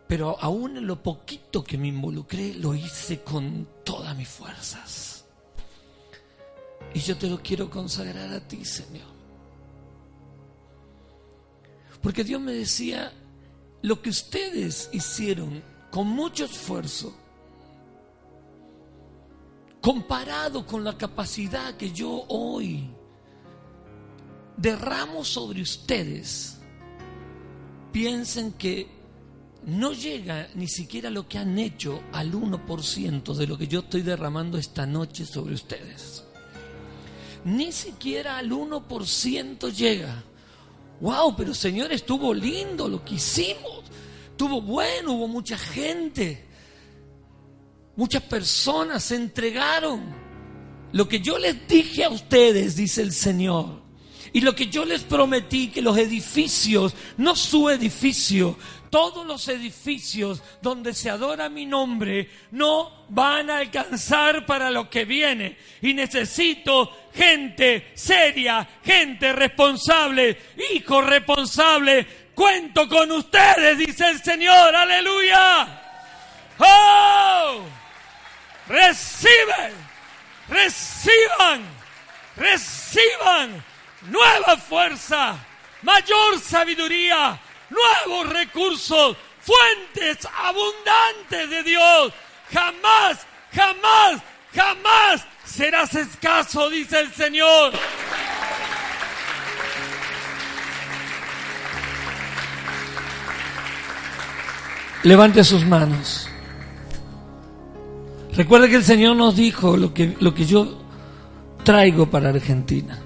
Pero 0.07 0.37
aún 0.39 0.77
en 0.77 0.87
lo 0.87 1.01
poquito 1.01 1.63
que 1.63 1.77
me 1.77 1.87
involucré, 1.87 2.53
lo 2.53 2.75
hice 2.75 3.21
con 3.21 3.67
todas 3.83 4.15
mis 4.15 4.27
fuerzas. 4.27 5.25
Y 6.93 6.99
yo 6.99 7.17
te 7.17 7.27
lo 7.27 7.41
quiero 7.41 7.69
consagrar 7.69 8.31
a 8.31 8.47
ti, 8.47 8.63
Señor. 8.63 9.15
Porque 12.01 12.23
Dios 12.23 12.39
me 12.39 12.53
decía, 12.53 13.11
lo 13.81 14.01
que 14.01 14.11
ustedes 14.11 14.89
hicieron 14.93 15.63
con 15.89 16.07
mucho 16.07 16.45
esfuerzo, 16.45 17.15
comparado 19.85 20.65
con 20.65 20.83
la 20.83 20.97
capacidad 20.97 21.77
que 21.77 21.91
yo 21.91 22.25
hoy 22.29 22.89
derramo 24.57 25.23
sobre 25.23 25.61
ustedes, 25.61 26.57
piensen 27.91 28.53
que 28.53 28.87
no 29.67 29.93
llega 29.93 30.49
ni 30.55 30.67
siquiera 30.67 31.11
lo 31.11 31.27
que 31.27 31.37
han 31.37 31.59
hecho 31.59 32.01
al 32.13 32.33
1% 32.33 33.35
de 33.35 33.45
lo 33.45 33.59
que 33.59 33.67
yo 33.67 33.81
estoy 33.81 34.01
derramando 34.01 34.57
esta 34.57 34.87
noche 34.87 35.23
sobre 35.23 35.53
ustedes. 35.53 36.23
Ni 37.43 37.71
siquiera 37.71 38.39
al 38.39 38.49
1% 38.49 39.71
llega. 39.71 40.23
Wow, 40.99 41.35
pero 41.35 41.53
Señor, 41.53 41.91
estuvo 41.91 42.33
lindo 42.33 42.87
lo 42.87 43.05
que 43.05 43.15
hicimos. 43.15 43.83
Estuvo 44.31 44.63
bueno, 44.63 45.13
hubo 45.13 45.27
mucha 45.27 45.59
gente. 45.59 46.54
Muchas 47.95 48.23
personas 48.23 49.03
se 49.03 49.15
entregaron. 49.15 50.13
Lo 50.91 51.07
que 51.07 51.19
yo 51.19 51.37
les 51.37 51.67
dije 51.67 52.03
a 52.03 52.09
ustedes, 52.09 52.75
dice 52.75 53.01
el 53.01 53.11
Señor, 53.11 53.81
y 54.31 54.41
lo 54.41 54.53
que 54.53 54.67
yo 54.67 54.83
les 54.83 55.03
prometí, 55.03 55.69
que 55.69 55.81
los 55.81 55.97
edificios, 55.97 56.93
no 57.17 57.35
su 57.35 57.69
edificio, 57.69 58.57
todos 58.89 59.25
los 59.25 59.47
edificios 59.47 60.41
donde 60.61 60.93
se 60.93 61.09
adora 61.09 61.49
mi 61.49 61.65
nombre, 61.65 62.29
no 62.51 63.05
van 63.09 63.49
a 63.49 63.59
alcanzar 63.59 64.45
para 64.45 64.69
lo 64.71 64.89
que 64.89 65.05
viene. 65.05 65.57
Y 65.81 65.93
necesito 65.93 66.91
gente 67.13 67.91
seria, 67.93 68.67
gente 68.83 69.31
responsable, 69.31 70.37
hijo 70.73 71.01
responsable. 71.01 72.05
Cuento 72.33 72.89
con 72.89 73.11
ustedes, 73.11 73.77
dice 73.77 74.09
el 74.09 74.21
Señor, 74.21 74.75
aleluya. 74.75 75.81
¡Oh! 76.59 77.84
Reciben, 78.67 79.73
reciban, 80.49 81.63
reciban 82.35 83.63
nueva 84.09 84.57
fuerza, 84.57 85.37
mayor 85.81 86.39
sabiduría, 86.39 87.39
nuevos 87.69 88.29
recursos, 88.29 89.17
fuentes 89.41 90.27
abundantes 90.43 91.49
de 91.49 91.63
Dios. 91.63 92.13
Jamás, 92.51 93.25
jamás, 93.53 94.21
jamás 94.53 95.25
serás 95.45 95.93
escaso, 95.95 96.69
dice 96.69 96.99
el 96.99 97.13
Señor. 97.13 97.73
Levante 105.03 105.43
sus 105.43 105.63
manos. 105.63 106.24
Recuerda 108.35 108.67
que 108.67 108.75
el 108.75 108.83
Señor 108.83 109.15
nos 109.15 109.35
dijo 109.35 109.77
lo 109.77 109.93
que, 109.93 110.17
lo 110.19 110.33
que 110.33 110.45
yo 110.45 110.77
traigo 111.63 112.09
para 112.09 112.29
Argentina. 112.29 112.99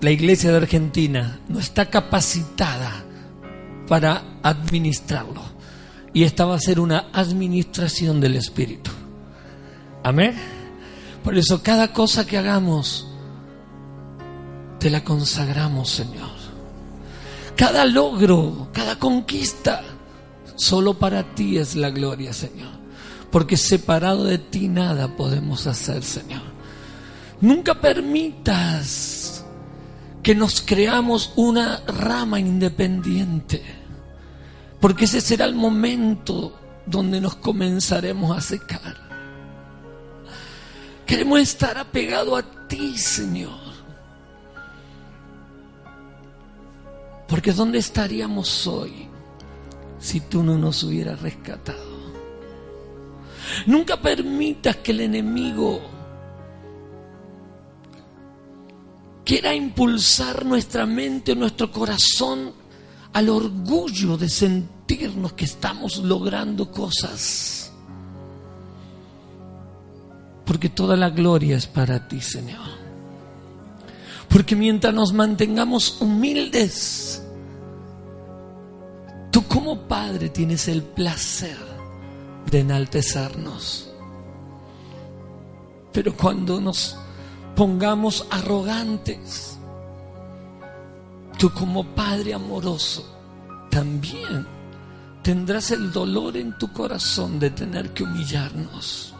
La 0.00 0.10
iglesia 0.10 0.50
de 0.50 0.56
Argentina 0.56 1.40
no 1.48 1.58
está 1.58 1.90
capacitada 1.90 3.04
para 3.86 4.38
administrarlo. 4.42 5.42
Y 6.14 6.24
esta 6.24 6.46
va 6.46 6.54
a 6.54 6.60
ser 6.60 6.80
una 6.80 7.08
administración 7.12 8.18
del 8.18 8.36
Espíritu. 8.36 8.90
Amén. 10.02 10.34
Por 11.22 11.36
eso 11.36 11.62
cada 11.62 11.92
cosa 11.92 12.26
que 12.26 12.38
hagamos, 12.38 13.08
te 14.78 14.88
la 14.88 15.04
consagramos, 15.04 15.90
Señor. 15.90 16.30
Cada 17.56 17.84
logro, 17.84 18.68
cada 18.72 18.98
conquista, 18.98 19.82
solo 20.54 20.94
para 20.94 21.34
ti 21.34 21.58
es 21.58 21.76
la 21.76 21.90
gloria, 21.90 22.32
Señor 22.32 22.75
porque 23.36 23.58
separado 23.58 24.24
de 24.24 24.38
ti 24.38 24.66
nada 24.66 25.14
podemos 25.14 25.66
hacer, 25.66 26.02
Señor. 26.02 26.40
Nunca 27.42 27.82
permitas 27.82 29.44
que 30.22 30.34
nos 30.34 30.62
creamos 30.62 31.34
una 31.36 31.82
rama 31.86 32.40
independiente, 32.40 33.62
porque 34.80 35.04
ese 35.04 35.20
será 35.20 35.44
el 35.44 35.54
momento 35.54 36.58
donde 36.86 37.20
nos 37.20 37.36
comenzaremos 37.36 38.34
a 38.34 38.40
secar. 38.40 38.96
Queremos 41.04 41.38
estar 41.40 41.76
apegados 41.76 42.38
a 42.38 42.68
ti, 42.68 42.96
Señor. 42.96 43.60
Porque 47.28 47.52
¿dónde 47.52 47.80
estaríamos 47.80 48.66
hoy 48.66 49.10
si 49.98 50.20
tú 50.20 50.42
no 50.42 50.56
nos 50.56 50.82
hubieras 50.84 51.20
rescatado. 51.20 51.95
Nunca 53.66 54.00
permitas 54.00 54.76
que 54.76 54.92
el 54.92 55.00
enemigo 55.00 55.80
quiera 59.24 59.52
impulsar 59.52 60.46
nuestra 60.46 60.86
mente 60.86 61.34
nuestro 61.34 61.72
corazón 61.72 62.52
al 63.12 63.28
orgullo 63.28 64.16
de 64.16 64.28
sentirnos 64.28 65.32
que 65.32 65.46
estamos 65.46 65.98
logrando 65.98 66.70
cosas. 66.70 67.72
Porque 70.44 70.68
toda 70.68 70.96
la 70.96 71.10
gloria 71.10 71.56
es 71.56 71.66
para 71.66 72.06
ti, 72.06 72.20
Señor. 72.20 72.76
Porque 74.28 74.54
mientras 74.54 74.94
nos 74.94 75.12
mantengamos 75.12 76.00
humildes, 76.00 77.20
tú 79.32 79.42
como 79.48 79.88
Padre 79.88 80.28
tienes 80.28 80.68
el 80.68 80.84
placer 80.84 81.75
de 82.50 82.60
enaltecernos. 82.60 83.90
Pero 85.92 86.16
cuando 86.16 86.60
nos 86.60 86.96
pongamos 87.54 88.26
arrogantes, 88.30 89.58
tú 91.38 91.50
como 91.52 91.84
Padre 91.94 92.34
amoroso 92.34 93.14
también 93.70 94.46
tendrás 95.22 95.70
el 95.70 95.90
dolor 95.90 96.36
en 96.36 96.56
tu 96.56 96.72
corazón 96.72 97.38
de 97.38 97.50
tener 97.50 97.92
que 97.92 98.04
humillarnos. 98.04 99.14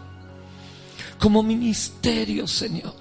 Como 1.19 1.43
ministerio, 1.43 2.47
Señor, 2.47 2.95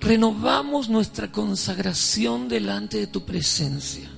renovamos 0.00 0.88
nuestra 0.88 1.30
consagración 1.30 2.48
delante 2.48 2.98
de 2.98 3.06
tu 3.06 3.24
presencia. 3.24 4.08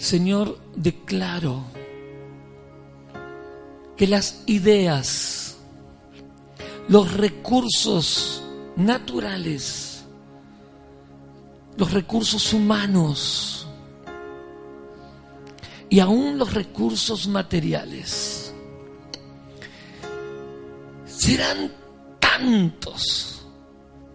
Señor, 0.00 0.58
declaro 0.74 1.62
que 3.98 4.06
las 4.06 4.42
ideas, 4.46 5.58
los 6.88 7.12
recursos 7.12 8.42
naturales, 8.76 10.02
los 11.76 11.92
recursos 11.92 12.54
humanos 12.54 13.66
y 15.90 16.00
aún 16.00 16.38
los 16.38 16.54
recursos 16.54 17.28
materiales 17.28 18.54
serán 21.04 21.70
tantos, 22.18 23.42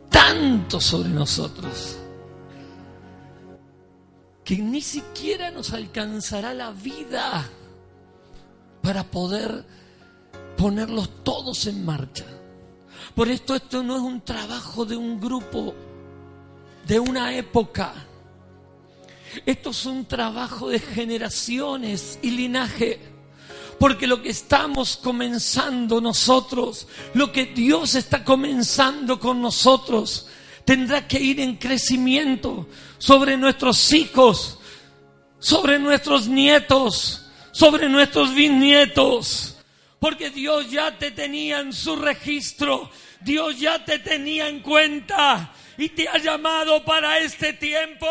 tantos 0.09 0.83
sobre 0.83 1.09
nosotros, 1.09 1.99
que 4.45 4.57
ni 4.57 4.79
siquiera 4.79 5.49
nos 5.49 5.73
alcanzará 5.73 6.53
la 6.53 6.71
vida 6.71 7.49
para 8.83 9.03
poder 9.03 9.65
ponerlos 10.55 11.23
todos 11.23 11.65
en 11.65 11.83
marcha. 11.83 12.25
Por 13.15 13.27
esto 13.29 13.55
esto 13.55 13.81
no 13.81 13.95
es 13.95 14.01
un 14.03 14.21
trabajo 14.21 14.85
de 14.85 14.95
un 14.95 15.19
grupo, 15.19 15.73
de 16.85 16.99
una 16.99 17.35
época. 17.35 17.93
Esto 19.47 19.71
es 19.71 19.85
un 19.87 20.05
trabajo 20.05 20.69
de 20.69 20.79
generaciones 20.79 22.19
y 22.21 22.29
linaje. 22.29 22.99
Porque 23.79 24.05
lo 24.05 24.21
que 24.21 24.29
estamos 24.29 24.95
comenzando 24.97 25.99
nosotros, 25.99 26.87
lo 27.15 27.31
que 27.31 27.47
Dios 27.47 27.95
está 27.95 28.23
comenzando 28.23 29.19
con 29.19 29.41
nosotros, 29.41 30.27
tendrá 30.65 31.07
que 31.07 31.19
ir 31.19 31.39
en 31.39 31.55
crecimiento 31.55 32.67
sobre 32.97 33.37
nuestros 33.37 33.93
hijos, 33.93 34.59
sobre 35.39 35.79
nuestros 35.79 36.27
nietos, 36.27 37.29
sobre 37.51 37.87
nuestros 37.87 38.33
bisnietos. 38.33 39.57
Porque 39.99 40.29
Dios 40.29 40.69
ya 40.69 40.97
te 40.97 41.11
tenía 41.11 41.59
en 41.59 41.71
su 41.71 41.95
registro, 41.95 42.91
Dios 43.21 43.59
ya 43.59 43.83
te 43.85 43.99
tenía 43.99 44.47
en 44.47 44.59
cuenta 44.59 45.53
y 45.77 45.89
te 45.89 46.07
ha 46.09 46.17
llamado 46.17 46.83
para 46.83 47.19
este 47.19 47.53
tiempo. 47.53 48.07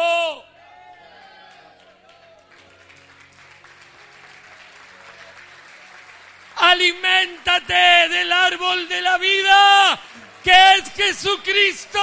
Aliméntate 6.57 8.09
del 8.09 8.33
árbol 8.33 8.88
de 8.88 9.03
la 9.03 9.19
vida, 9.19 10.01
que 10.44 10.50
es 10.50 10.90
Jesucristo. 10.92 11.98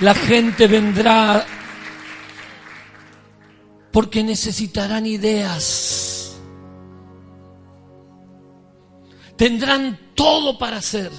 La 0.00 0.14
gente 0.14 0.66
vendrá 0.68 1.44
porque 3.92 4.22
necesitarán 4.22 5.06
ideas. 5.06 6.36
Tendrán 9.36 9.98
todo 10.14 10.58
para 10.58 10.76
hacer, 10.76 11.10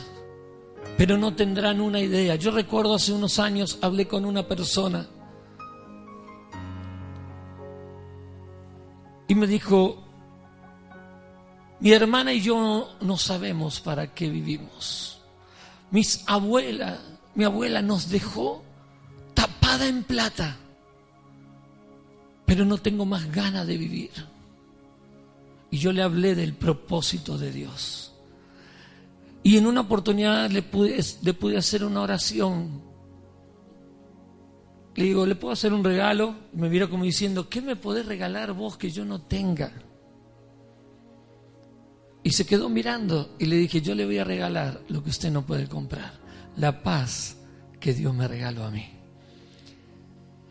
pero 0.98 1.18
no 1.18 1.36
tendrán 1.36 1.82
una 1.82 2.00
idea. 2.00 2.36
Yo 2.36 2.52
recuerdo 2.52 2.96
hace 2.96 3.12
unos 3.12 3.40
años 3.40 3.78
hablé 3.82 4.08
con 4.08 4.26
una 4.26 4.48
persona 4.48 5.08
y 9.28 9.36
me 9.36 9.48
dijo, 9.48 10.04
mi 11.80 11.92
hermana 11.92 12.34
y 12.34 12.42
yo 12.42 12.96
no 13.02 13.18
sabemos 13.18 13.80
para 13.80 14.14
qué 14.14 14.30
vivimos. 14.30 15.20
Mis 15.92 16.24
abuelas, 16.28 17.00
mi 17.36 17.44
abuela 17.44 17.82
nos 17.82 18.10
dejó 18.10 18.64
tapada 19.34 19.88
en 19.88 20.04
plata, 20.04 20.58
pero 22.46 22.66
no 22.66 22.78
tengo 22.78 23.06
más 23.06 23.32
ganas 23.32 23.68
de 23.68 23.78
vivir. 23.78 24.12
Y 25.72 25.78
yo 25.78 25.92
le 25.92 26.04
hablé 26.04 26.36
del 26.36 26.54
propósito 26.54 27.38
de 27.38 27.52
Dios. 27.52 28.14
Y 29.44 29.58
en 29.58 29.68
una 29.68 29.82
oportunidad 29.82 30.50
le 30.50 30.62
pude, 30.62 31.04
le 31.22 31.34
pude 31.34 31.58
hacer 31.58 31.84
una 31.84 32.02
oración. 32.02 32.82
Le 34.96 35.04
digo, 35.04 35.26
¿le 35.26 35.36
puedo 35.36 35.52
hacer 35.52 35.74
un 35.74 35.84
regalo? 35.84 36.36
Me 36.54 36.70
mira 36.70 36.88
como 36.88 37.04
diciendo, 37.04 37.50
¿qué 37.50 37.62
me 37.62 37.76
podés 37.76 38.06
regalar 38.06 38.54
vos 38.54 38.78
que 38.78 38.90
yo 38.90 39.04
no 39.04 39.22
tenga? 39.22 39.74
Y 42.24 42.32
se 42.32 42.46
quedó 42.46 42.70
mirando 42.70 43.36
y 43.38 43.46
le 43.46 43.58
dije, 43.58 43.82
yo 43.82 43.94
le 43.94 44.06
voy 44.06 44.18
a 44.18 44.24
regalar 44.24 44.82
lo 44.88 45.04
que 45.04 45.10
usted 45.10 45.32
no 45.32 45.46
puede 45.46 45.68
comprar, 45.68 46.14
la 46.58 46.82
paz 46.82 47.38
que 47.80 47.94
Dios 47.94 48.16
me 48.16 48.28
regaló 48.28 48.64
a 48.64 48.72
mí. 48.72 48.90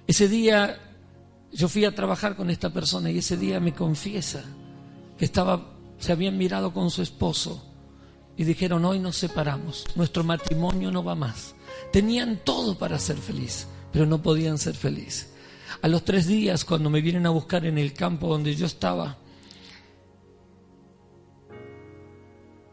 Ese 0.07 0.29
día 0.29 0.79
yo 1.51 1.69
fui 1.69 1.85
a 1.85 1.95
trabajar 1.95 2.37
con 2.37 2.51
esta 2.51 2.71
persona 2.71 3.11
y 3.11 3.19
ese 3.19 3.37
día 3.37 3.61
me 3.61 3.73
confiesa 3.73 4.45
que 5.19 5.25
estaba, 5.25 5.75
se 5.99 6.13
habían 6.13 6.37
mirado 6.37 6.73
con 6.73 6.91
su 6.91 7.01
esposo 7.01 7.65
y 8.37 8.45
dijeron, 8.45 8.85
hoy 8.85 8.99
nos 8.99 9.17
separamos, 9.17 9.85
nuestro 9.95 10.23
matrimonio 10.23 10.91
no 10.91 11.03
va 11.03 11.15
más. 11.15 11.55
Tenían 11.93 12.41
todo 12.45 12.77
para 12.77 12.99
ser 12.99 13.17
feliz, 13.17 13.67
pero 13.95 14.07
no 14.07 14.21
podían 14.21 14.59
ser 14.59 14.75
felices. 14.75 15.33
A 15.81 15.87
los 15.87 16.05
tres 16.05 16.27
días, 16.27 16.65
cuando 16.65 16.91
me 16.91 17.01
vienen 17.01 17.27
a 17.27 17.31
buscar 17.31 17.65
en 17.65 17.79
el 17.79 17.93
campo 17.93 18.27
donde 18.27 18.57
yo 18.57 18.67
estaba, 18.67 19.19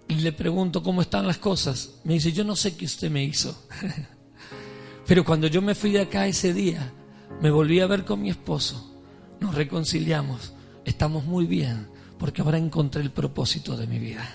y 0.08 0.16
le 0.16 0.32
pregunto 0.32 0.82
cómo 0.82 1.04
están 1.04 1.28
las 1.28 1.38
cosas, 1.38 2.00
me 2.06 2.16
dice, 2.16 2.32
yo 2.32 2.44
no 2.44 2.56
sé 2.56 2.76
qué 2.76 2.86
usted 2.86 3.12
me 3.12 3.24
hizo. 3.24 3.68
Pero 5.06 5.24
cuando 5.24 5.46
yo 5.46 5.62
me 5.62 5.76
fui 5.76 5.92
de 5.92 6.02
acá 6.02 6.26
ese 6.26 6.56
día, 6.56 6.92
me 7.40 7.52
volví 7.52 7.80
a 7.82 7.88
ver 7.88 8.04
con 8.04 8.20
mi 8.20 8.32
esposo, 8.32 9.00
nos 9.40 9.54
reconciliamos, 9.54 10.54
estamos 10.86 11.24
muy 11.26 11.46
bien, 11.46 11.88
porque 12.18 12.42
ahora 12.42 12.58
encontré 12.58 13.04
el 13.04 13.12
propósito 13.12 13.78
de 13.78 13.86
mi 13.86 14.00
vida. 14.00 14.28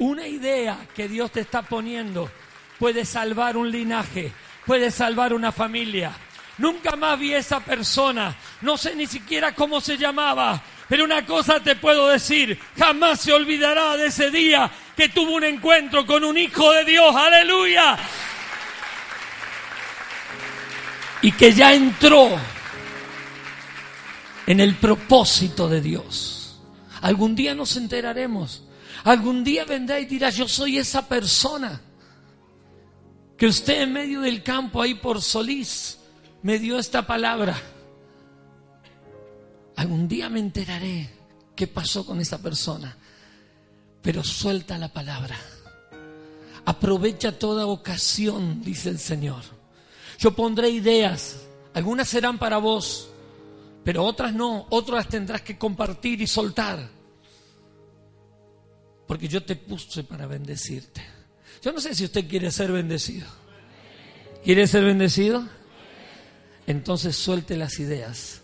Una 0.00 0.26
idea 0.26 0.88
que 0.92 1.08
Dios 1.08 1.30
te 1.30 1.38
está 1.38 1.62
poniendo 1.62 2.28
puede 2.80 3.04
salvar 3.04 3.56
un 3.56 3.70
linaje, 3.70 4.32
puede 4.66 4.90
salvar 4.90 5.32
una 5.32 5.52
familia. 5.52 6.12
Nunca 6.58 6.96
más 6.96 7.18
vi 7.18 7.34
a 7.34 7.38
esa 7.38 7.60
persona, 7.60 8.36
no 8.60 8.76
sé 8.76 8.94
ni 8.94 9.06
siquiera 9.06 9.54
cómo 9.54 9.80
se 9.80 9.96
llamaba, 9.96 10.62
pero 10.88 11.04
una 11.04 11.24
cosa 11.24 11.60
te 11.60 11.76
puedo 11.76 12.08
decir, 12.08 12.58
jamás 12.78 13.20
se 13.20 13.32
olvidará 13.32 13.96
de 13.96 14.06
ese 14.06 14.30
día 14.30 14.70
que 14.96 15.08
tuvo 15.08 15.36
un 15.36 15.44
encuentro 15.44 16.06
con 16.06 16.22
un 16.24 16.36
hijo 16.36 16.70
de 16.72 16.84
Dios, 16.84 17.16
aleluya 17.16 17.98
y 21.22 21.30
que 21.32 21.54
ya 21.54 21.72
entró 21.72 22.30
en 24.46 24.60
el 24.60 24.74
propósito 24.74 25.68
de 25.68 25.80
Dios. 25.80 26.58
Algún 27.00 27.34
día 27.34 27.54
nos 27.54 27.76
enteraremos. 27.76 28.64
Algún 29.04 29.42
día 29.42 29.64
vendrá 29.64 29.98
y 30.00 30.04
dirá, 30.04 30.30
yo 30.30 30.46
soy 30.46 30.78
esa 30.78 31.08
persona 31.08 31.80
que 33.42 33.48
usted 33.48 33.82
en 33.82 33.92
medio 33.92 34.20
del 34.20 34.44
campo 34.44 34.80
ahí 34.80 34.94
por 34.94 35.20
Solís 35.20 35.98
me 36.44 36.60
dio 36.60 36.78
esta 36.78 37.04
palabra. 37.08 37.60
Algún 39.74 40.06
día 40.06 40.28
me 40.28 40.38
enteraré 40.38 41.10
qué 41.56 41.66
pasó 41.66 42.06
con 42.06 42.20
esa 42.20 42.40
persona. 42.40 42.96
Pero 44.00 44.22
suelta 44.22 44.78
la 44.78 44.92
palabra. 44.92 45.36
Aprovecha 46.66 47.36
toda 47.36 47.66
ocasión, 47.66 48.62
dice 48.62 48.90
el 48.90 49.00
Señor. 49.00 49.42
Yo 50.20 50.36
pondré 50.36 50.70
ideas. 50.70 51.40
Algunas 51.74 52.08
serán 52.08 52.38
para 52.38 52.58
vos, 52.58 53.08
pero 53.82 54.04
otras 54.04 54.32
no. 54.32 54.68
Otras 54.70 55.08
tendrás 55.08 55.42
que 55.42 55.58
compartir 55.58 56.22
y 56.22 56.28
soltar. 56.28 56.88
Porque 59.08 59.26
yo 59.26 59.42
te 59.42 59.56
puse 59.56 60.04
para 60.04 60.28
bendecirte. 60.28 61.21
Yo 61.62 61.72
no 61.72 61.80
sé 61.80 61.94
si 61.94 62.04
usted 62.04 62.28
quiere 62.28 62.50
ser 62.50 62.72
bendecido. 62.72 63.26
¿Quiere 64.42 64.66
ser 64.66 64.84
bendecido? 64.84 65.46
Entonces 66.66 67.16
suelte 67.16 67.56
las 67.56 67.78
ideas 67.78 68.42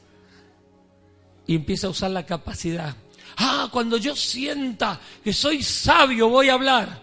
y 1.46 1.56
empieza 1.56 1.88
a 1.88 1.90
usar 1.90 2.12
la 2.12 2.24
capacidad. 2.24 2.94
Ah, 3.36 3.68
cuando 3.72 3.96
yo 3.96 4.14
sienta 4.14 5.00
que 5.24 5.32
soy 5.32 5.62
sabio 5.62 6.28
voy 6.28 6.48
a 6.48 6.54
hablar. 6.54 7.02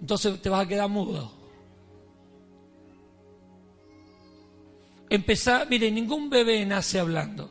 Entonces 0.00 0.40
te 0.40 0.48
vas 0.48 0.64
a 0.64 0.68
quedar 0.68 0.88
mudo. 0.88 1.30
Empezar, 5.10 5.68
mire, 5.68 5.90
ningún 5.90 6.30
bebé 6.30 6.64
nace 6.64 6.98
hablando. 6.98 7.50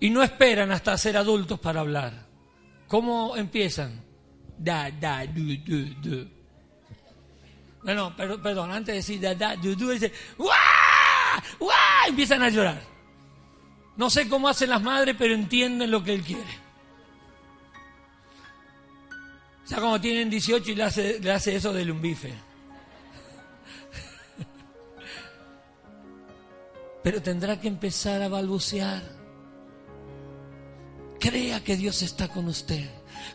Y 0.00 0.10
no 0.10 0.22
esperan 0.22 0.70
hasta 0.70 0.96
ser 0.96 1.16
adultos 1.16 1.58
para 1.58 1.80
hablar. 1.80 2.26
¿Cómo 2.86 3.36
empiezan? 3.36 4.07
Da, 4.58 4.90
da, 4.90 5.26
du, 5.26 5.56
du, 5.58 5.84
du. 6.02 6.28
Bueno, 7.82 8.14
perdón, 8.16 8.72
antes 8.72 8.86
de 8.86 8.94
decir 8.94 9.20
da, 9.20 9.34
da, 9.34 9.56
du, 9.56 9.76
du, 9.76 9.90
dice, 9.90 10.12
¡guau! 10.36 10.50
¡guau! 11.58 12.08
Empiezan 12.08 12.42
a 12.42 12.48
llorar. 12.48 12.80
No 13.96 14.10
sé 14.10 14.28
cómo 14.28 14.48
hacen 14.48 14.70
las 14.70 14.82
madres, 14.82 15.14
pero 15.18 15.34
entienden 15.34 15.90
lo 15.90 16.02
que 16.02 16.14
él 16.14 16.22
quiere. 16.22 16.68
Ya 19.68 19.80
como 19.80 20.00
tienen 20.00 20.30
18 20.30 20.70
y 20.70 20.74
le 20.74 20.84
hace, 20.84 21.20
le 21.20 21.30
hace 21.30 21.54
eso 21.54 21.70
del 21.72 21.90
un 21.90 22.00
bife. 22.00 22.32
Pero 27.02 27.20
tendrá 27.20 27.60
que 27.60 27.68
empezar 27.68 28.22
a 28.22 28.28
balbucear. 28.28 29.17
Crea 31.18 31.62
que 31.62 31.76
Dios 31.76 32.02
está 32.02 32.28
con 32.28 32.46
usted. 32.46 32.88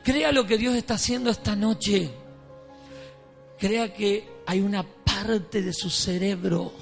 Crea 0.04 0.32
lo 0.32 0.46
que 0.46 0.58
Dios 0.58 0.76
está 0.76 0.96
haciendo 0.96 1.30
esta 1.30 1.56
noche. 1.56 2.12
Crea 3.60 3.94
que 3.94 4.28
hay 4.46 4.62
una 4.62 4.84
parte 4.84 5.62
de 5.62 5.74
su 5.74 5.90
cerebro 5.90 6.74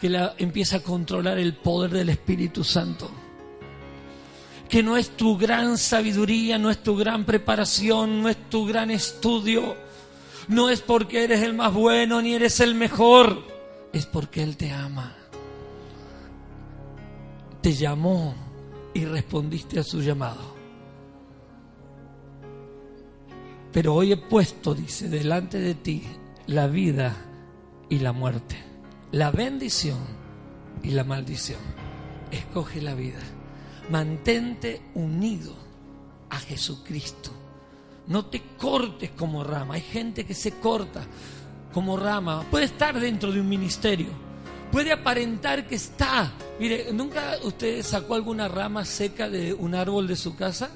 que 0.00 0.10
la 0.10 0.34
empieza 0.38 0.78
a 0.78 0.82
controlar 0.82 1.38
el 1.38 1.54
poder 1.54 1.90
del 1.92 2.08
Espíritu 2.08 2.64
Santo. 2.64 3.10
Que 4.68 4.82
no 4.82 4.96
es 4.96 5.10
tu 5.16 5.36
gran 5.36 5.78
sabiduría, 5.78 6.58
no 6.58 6.70
es 6.70 6.82
tu 6.82 6.96
gran 6.96 7.24
preparación, 7.24 8.22
no 8.22 8.28
es 8.28 8.48
tu 8.48 8.66
gran 8.66 8.90
estudio, 8.90 9.76
no 10.48 10.70
es 10.70 10.80
porque 10.80 11.24
eres 11.24 11.42
el 11.42 11.54
más 11.54 11.72
bueno 11.72 12.20
ni 12.22 12.34
eres 12.34 12.60
el 12.60 12.74
mejor, 12.74 13.44
es 13.92 14.06
porque 14.06 14.42
Él 14.42 14.56
te 14.56 14.72
ama. 14.72 15.14
Te 17.60 17.74
llamó 17.74 18.34
y 18.94 19.04
respondiste 19.04 19.78
a 19.78 19.82
su 19.82 20.00
llamado. 20.00 20.62
Pero 23.72 23.94
hoy 23.94 24.12
he 24.12 24.16
puesto, 24.16 24.74
dice, 24.74 25.08
delante 25.08 25.58
de 25.58 25.74
ti 25.74 26.02
la 26.46 26.66
vida 26.66 27.16
y 27.88 27.98
la 28.00 28.12
muerte, 28.12 28.56
la 29.12 29.30
bendición 29.30 29.98
y 30.82 30.90
la 30.90 31.04
maldición. 31.04 31.60
Escoge 32.30 32.82
la 32.82 32.94
vida. 32.94 33.20
Mantente 33.90 34.82
unido 34.94 35.54
a 36.30 36.38
Jesucristo. 36.38 37.30
No 38.08 38.26
te 38.26 38.42
cortes 38.58 39.10
como 39.10 39.44
rama. 39.44 39.74
Hay 39.74 39.82
gente 39.82 40.24
que 40.24 40.34
se 40.34 40.52
corta 40.52 41.04
como 41.72 41.96
rama. 41.96 42.44
Puede 42.50 42.66
estar 42.66 42.98
dentro 42.98 43.32
de 43.32 43.40
un 43.40 43.48
ministerio. 43.48 44.31
Puede 44.72 44.90
aparentar 44.90 45.66
que 45.66 45.74
está. 45.74 46.32
Mire, 46.58 46.90
¿nunca 46.94 47.36
usted 47.44 47.82
sacó 47.82 48.14
alguna 48.14 48.48
rama 48.48 48.86
seca 48.86 49.28
de 49.28 49.52
un 49.52 49.74
árbol 49.74 50.08
de 50.08 50.16
su 50.16 50.34
casa? 50.34 50.70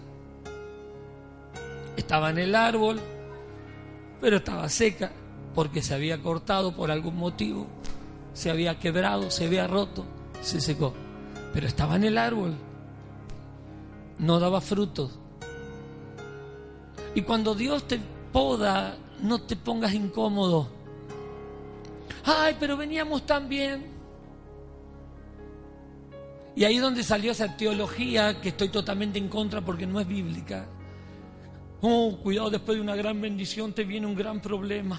Estaba 1.97 2.29
en 2.29 2.39
el 2.39 2.55
árbol, 2.55 3.01
pero 4.21 4.37
estaba 4.37 4.69
seca 4.69 5.11
porque 5.55 5.81
se 5.81 5.95
había 5.95 6.21
cortado 6.21 6.77
por 6.77 6.91
algún 6.91 7.17
motivo, 7.17 7.67
se 8.35 8.51
había 8.51 8.79
quebrado, 8.79 9.31
se 9.31 9.47
había 9.47 9.67
roto, 9.67 10.05
se 10.43 10.61
secó. 10.61 10.93
Pero 11.55 11.67
estaba 11.67 11.97
en 11.97 12.05
el 12.05 12.19
árbol, 12.19 12.55
no 14.19 14.39
daba 14.39 14.61
frutos. 14.61 15.19
Y 17.15 17.23
cuando 17.23 17.55
Dios 17.55 17.89
te 17.89 17.99
poda, 18.31 18.99
no 19.23 19.41
te 19.41 19.57
pongas 19.57 19.95
incómodo. 19.95 20.76
Ay, 22.27 22.57
pero 22.59 22.77
veníamos 22.77 23.25
tan 23.25 23.49
bien. 23.49 23.87
Y 26.57 26.65
ahí 26.65 26.77
es 26.77 26.83
donde 26.83 27.05
salió 27.05 27.31
esa 27.31 27.57
teología 27.57 28.41
que 28.41 28.49
estoy 28.49 28.69
totalmente 28.69 29.19
en 29.19 29.29
contra 29.29 29.65
porque 29.65 29.87
no 29.87 30.01
es 30.01 30.09
bíblica. 30.09 30.67
Oh, 31.83 32.19
cuidado, 32.21 32.51
después 32.51 32.77
de 32.77 32.83
una 32.83 32.97
gran 32.97 33.21
bendición 33.21 33.73
te 33.73 33.85
viene 33.85 34.07
un 34.07 34.17
gran 34.17 34.41
problema. 34.41 34.99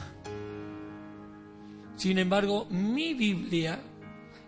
Sin 1.98 2.18
embargo, 2.18 2.68
mi 2.70 3.14
Biblia 3.14 3.80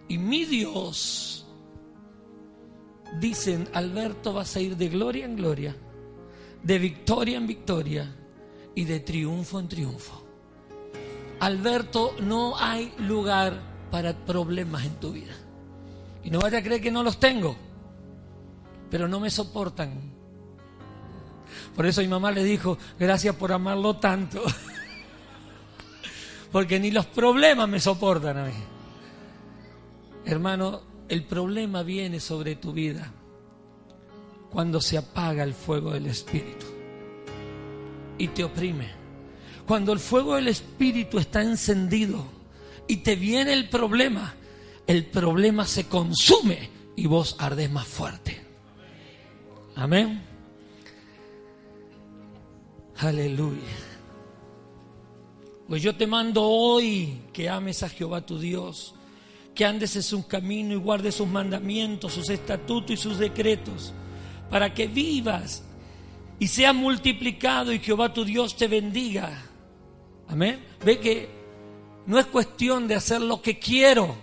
y 0.08 0.18
mi 0.18 0.46
Dios 0.46 1.46
dicen, 3.20 3.68
Alberto, 3.74 4.32
vas 4.32 4.56
a 4.56 4.62
ir 4.62 4.78
de 4.78 4.88
gloria 4.88 5.26
en 5.26 5.36
gloria, 5.36 5.76
de 6.64 6.80
victoria 6.80 7.38
en 7.38 7.48
victoria 7.48 8.16
y 8.74 8.86
de 8.86 9.00
triunfo 9.02 9.60
en 9.60 9.68
triunfo. 9.68 10.29
Alberto, 11.40 12.16
no 12.22 12.58
hay 12.58 12.94
lugar 13.00 13.62
para 13.92 14.14
problemas 14.14 14.86
en 14.86 14.96
tu 14.96 15.14
vida. 15.14 15.34
Y 16.24 16.30
no 16.30 16.40
vaya 16.40 16.60
a 16.60 16.64
creer 16.64 16.82
que 16.82 16.92
no 16.92 17.04
los 17.04 17.20
tengo, 17.20 17.56
pero 18.90 19.08
no 19.08 19.20
me 19.20 19.30
soportan. 19.30 19.94
Por 21.76 21.86
eso 21.86 22.02
mi 22.02 22.08
mamá 22.08 22.32
le 22.32 22.44
dijo, 22.44 22.78
gracias 23.00 23.36
por 23.36 23.52
amarlo 23.52 23.98
tanto. 23.98 24.44
porque 26.52 26.80
ni 26.80 26.92
los 26.92 27.06
problemas 27.06 27.70
me 27.70 27.80
soportan 27.80 28.38
a 28.38 28.46
mí. 28.46 28.54
Hermano, 30.26 30.82
el 31.08 31.24
problema 31.24 31.84
viene 31.84 32.20
sobre 32.20 32.56
tu 32.56 32.74
vida 32.74 33.12
cuando 34.50 34.82
se 34.82 34.98
apaga 34.98 35.44
el 35.44 35.54
fuego 35.54 35.92
del 35.92 36.08
Espíritu 36.08 36.66
y 38.18 38.28
te 38.28 38.44
oprime. 38.44 38.99
Cuando 39.70 39.94
el 39.94 40.00
fuego 40.00 40.34
del 40.34 40.48
Espíritu 40.48 41.20
está 41.20 41.44
encendido 41.44 42.26
y 42.88 42.98
te 42.98 43.16
viene 43.16 43.54
el 43.54 43.70
problema, 43.70 44.34
el 44.88 45.06
problema 45.06 45.68
se 45.68 45.86
consume 45.86 46.72
y 46.96 47.06
vos 47.06 47.36
ardes 47.38 47.70
más 47.70 47.86
fuerte. 47.86 48.42
Amén. 49.76 50.24
Aleluya. 52.98 53.62
Pues 55.68 55.84
yo 55.84 55.96
te 55.96 56.08
mando 56.08 56.46
hoy 56.46 57.26
que 57.32 57.48
ames 57.48 57.84
a 57.84 57.90
Jehová 57.90 58.26
tu 58.26 58.40
Dios, 58.40 58.96
que 59.54 59.66
andes 59.66 59.96
en 59.96 60.02
su 60.02 60.26
camino 60.26 60.74
y 60.74 60.78
guardes 60.78 61.14
sus 61.14 61.28
mandamientos, 61.28 62.14
sus 62.14 62.32
estatutos 62.32 62.90
y 62.90 62.98
sus 62.98 63.20
decretos, 63.20 63.94
para 64.50 64.74
que 64.74 64.88
vivas 64.88 65.64
y 66.40 66.48
sea 66.48 66.74
multiplicado 66.74 67.72
y 67.72 67.78
Jehová 67.78 68.12
tu 68.12 68.26
Dios 68.26 68.58
te 68.58 68.68
bendiga. 68.68 69.46
Amén. 70.30 70.64
Ve 70.86 71.00
que 71.00 71.30
no 72.06 72.20
es 72.20 72.28
cuestión 72.28 72.88
de 72.88 72.96
hacer 72.96 73.22
lo 73.22 73.42
que 73.42 73.60
quiero, 73.60 74.16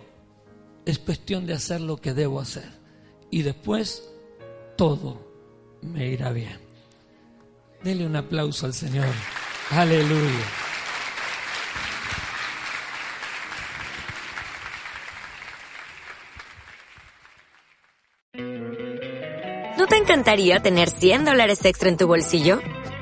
es 0.85 0.99
cuestión 0.99 1.47
de 1.47 1.55
hacer 1.55 1.81
lo 1.81 1.99
que 1.99 2.15
debo 2.15 2.41
hacer. 2.41 2.71
Y 3.31 3.43
después 3.43 4.09
todo 4.77 5.21
me 5.83 6.09
irá 6.09 6.33
bien. 6.33 6.59
Dele 7.83 8.07
un 8.07 8.17
aplauso 8.17 8.67
al 8.67 8.75
Señor. 8.75 9.07
Aleluya. 9.71 10.67
te 19.87 19.97
encantaría 19.97 20.61
tener 20.61 20.91
100 20.91 21.25
dólares 21.25 21.65
extra 21.65 21.89
en 21.89 21.97
tu 21.97 22.07
bolsillo? 22.07 22.61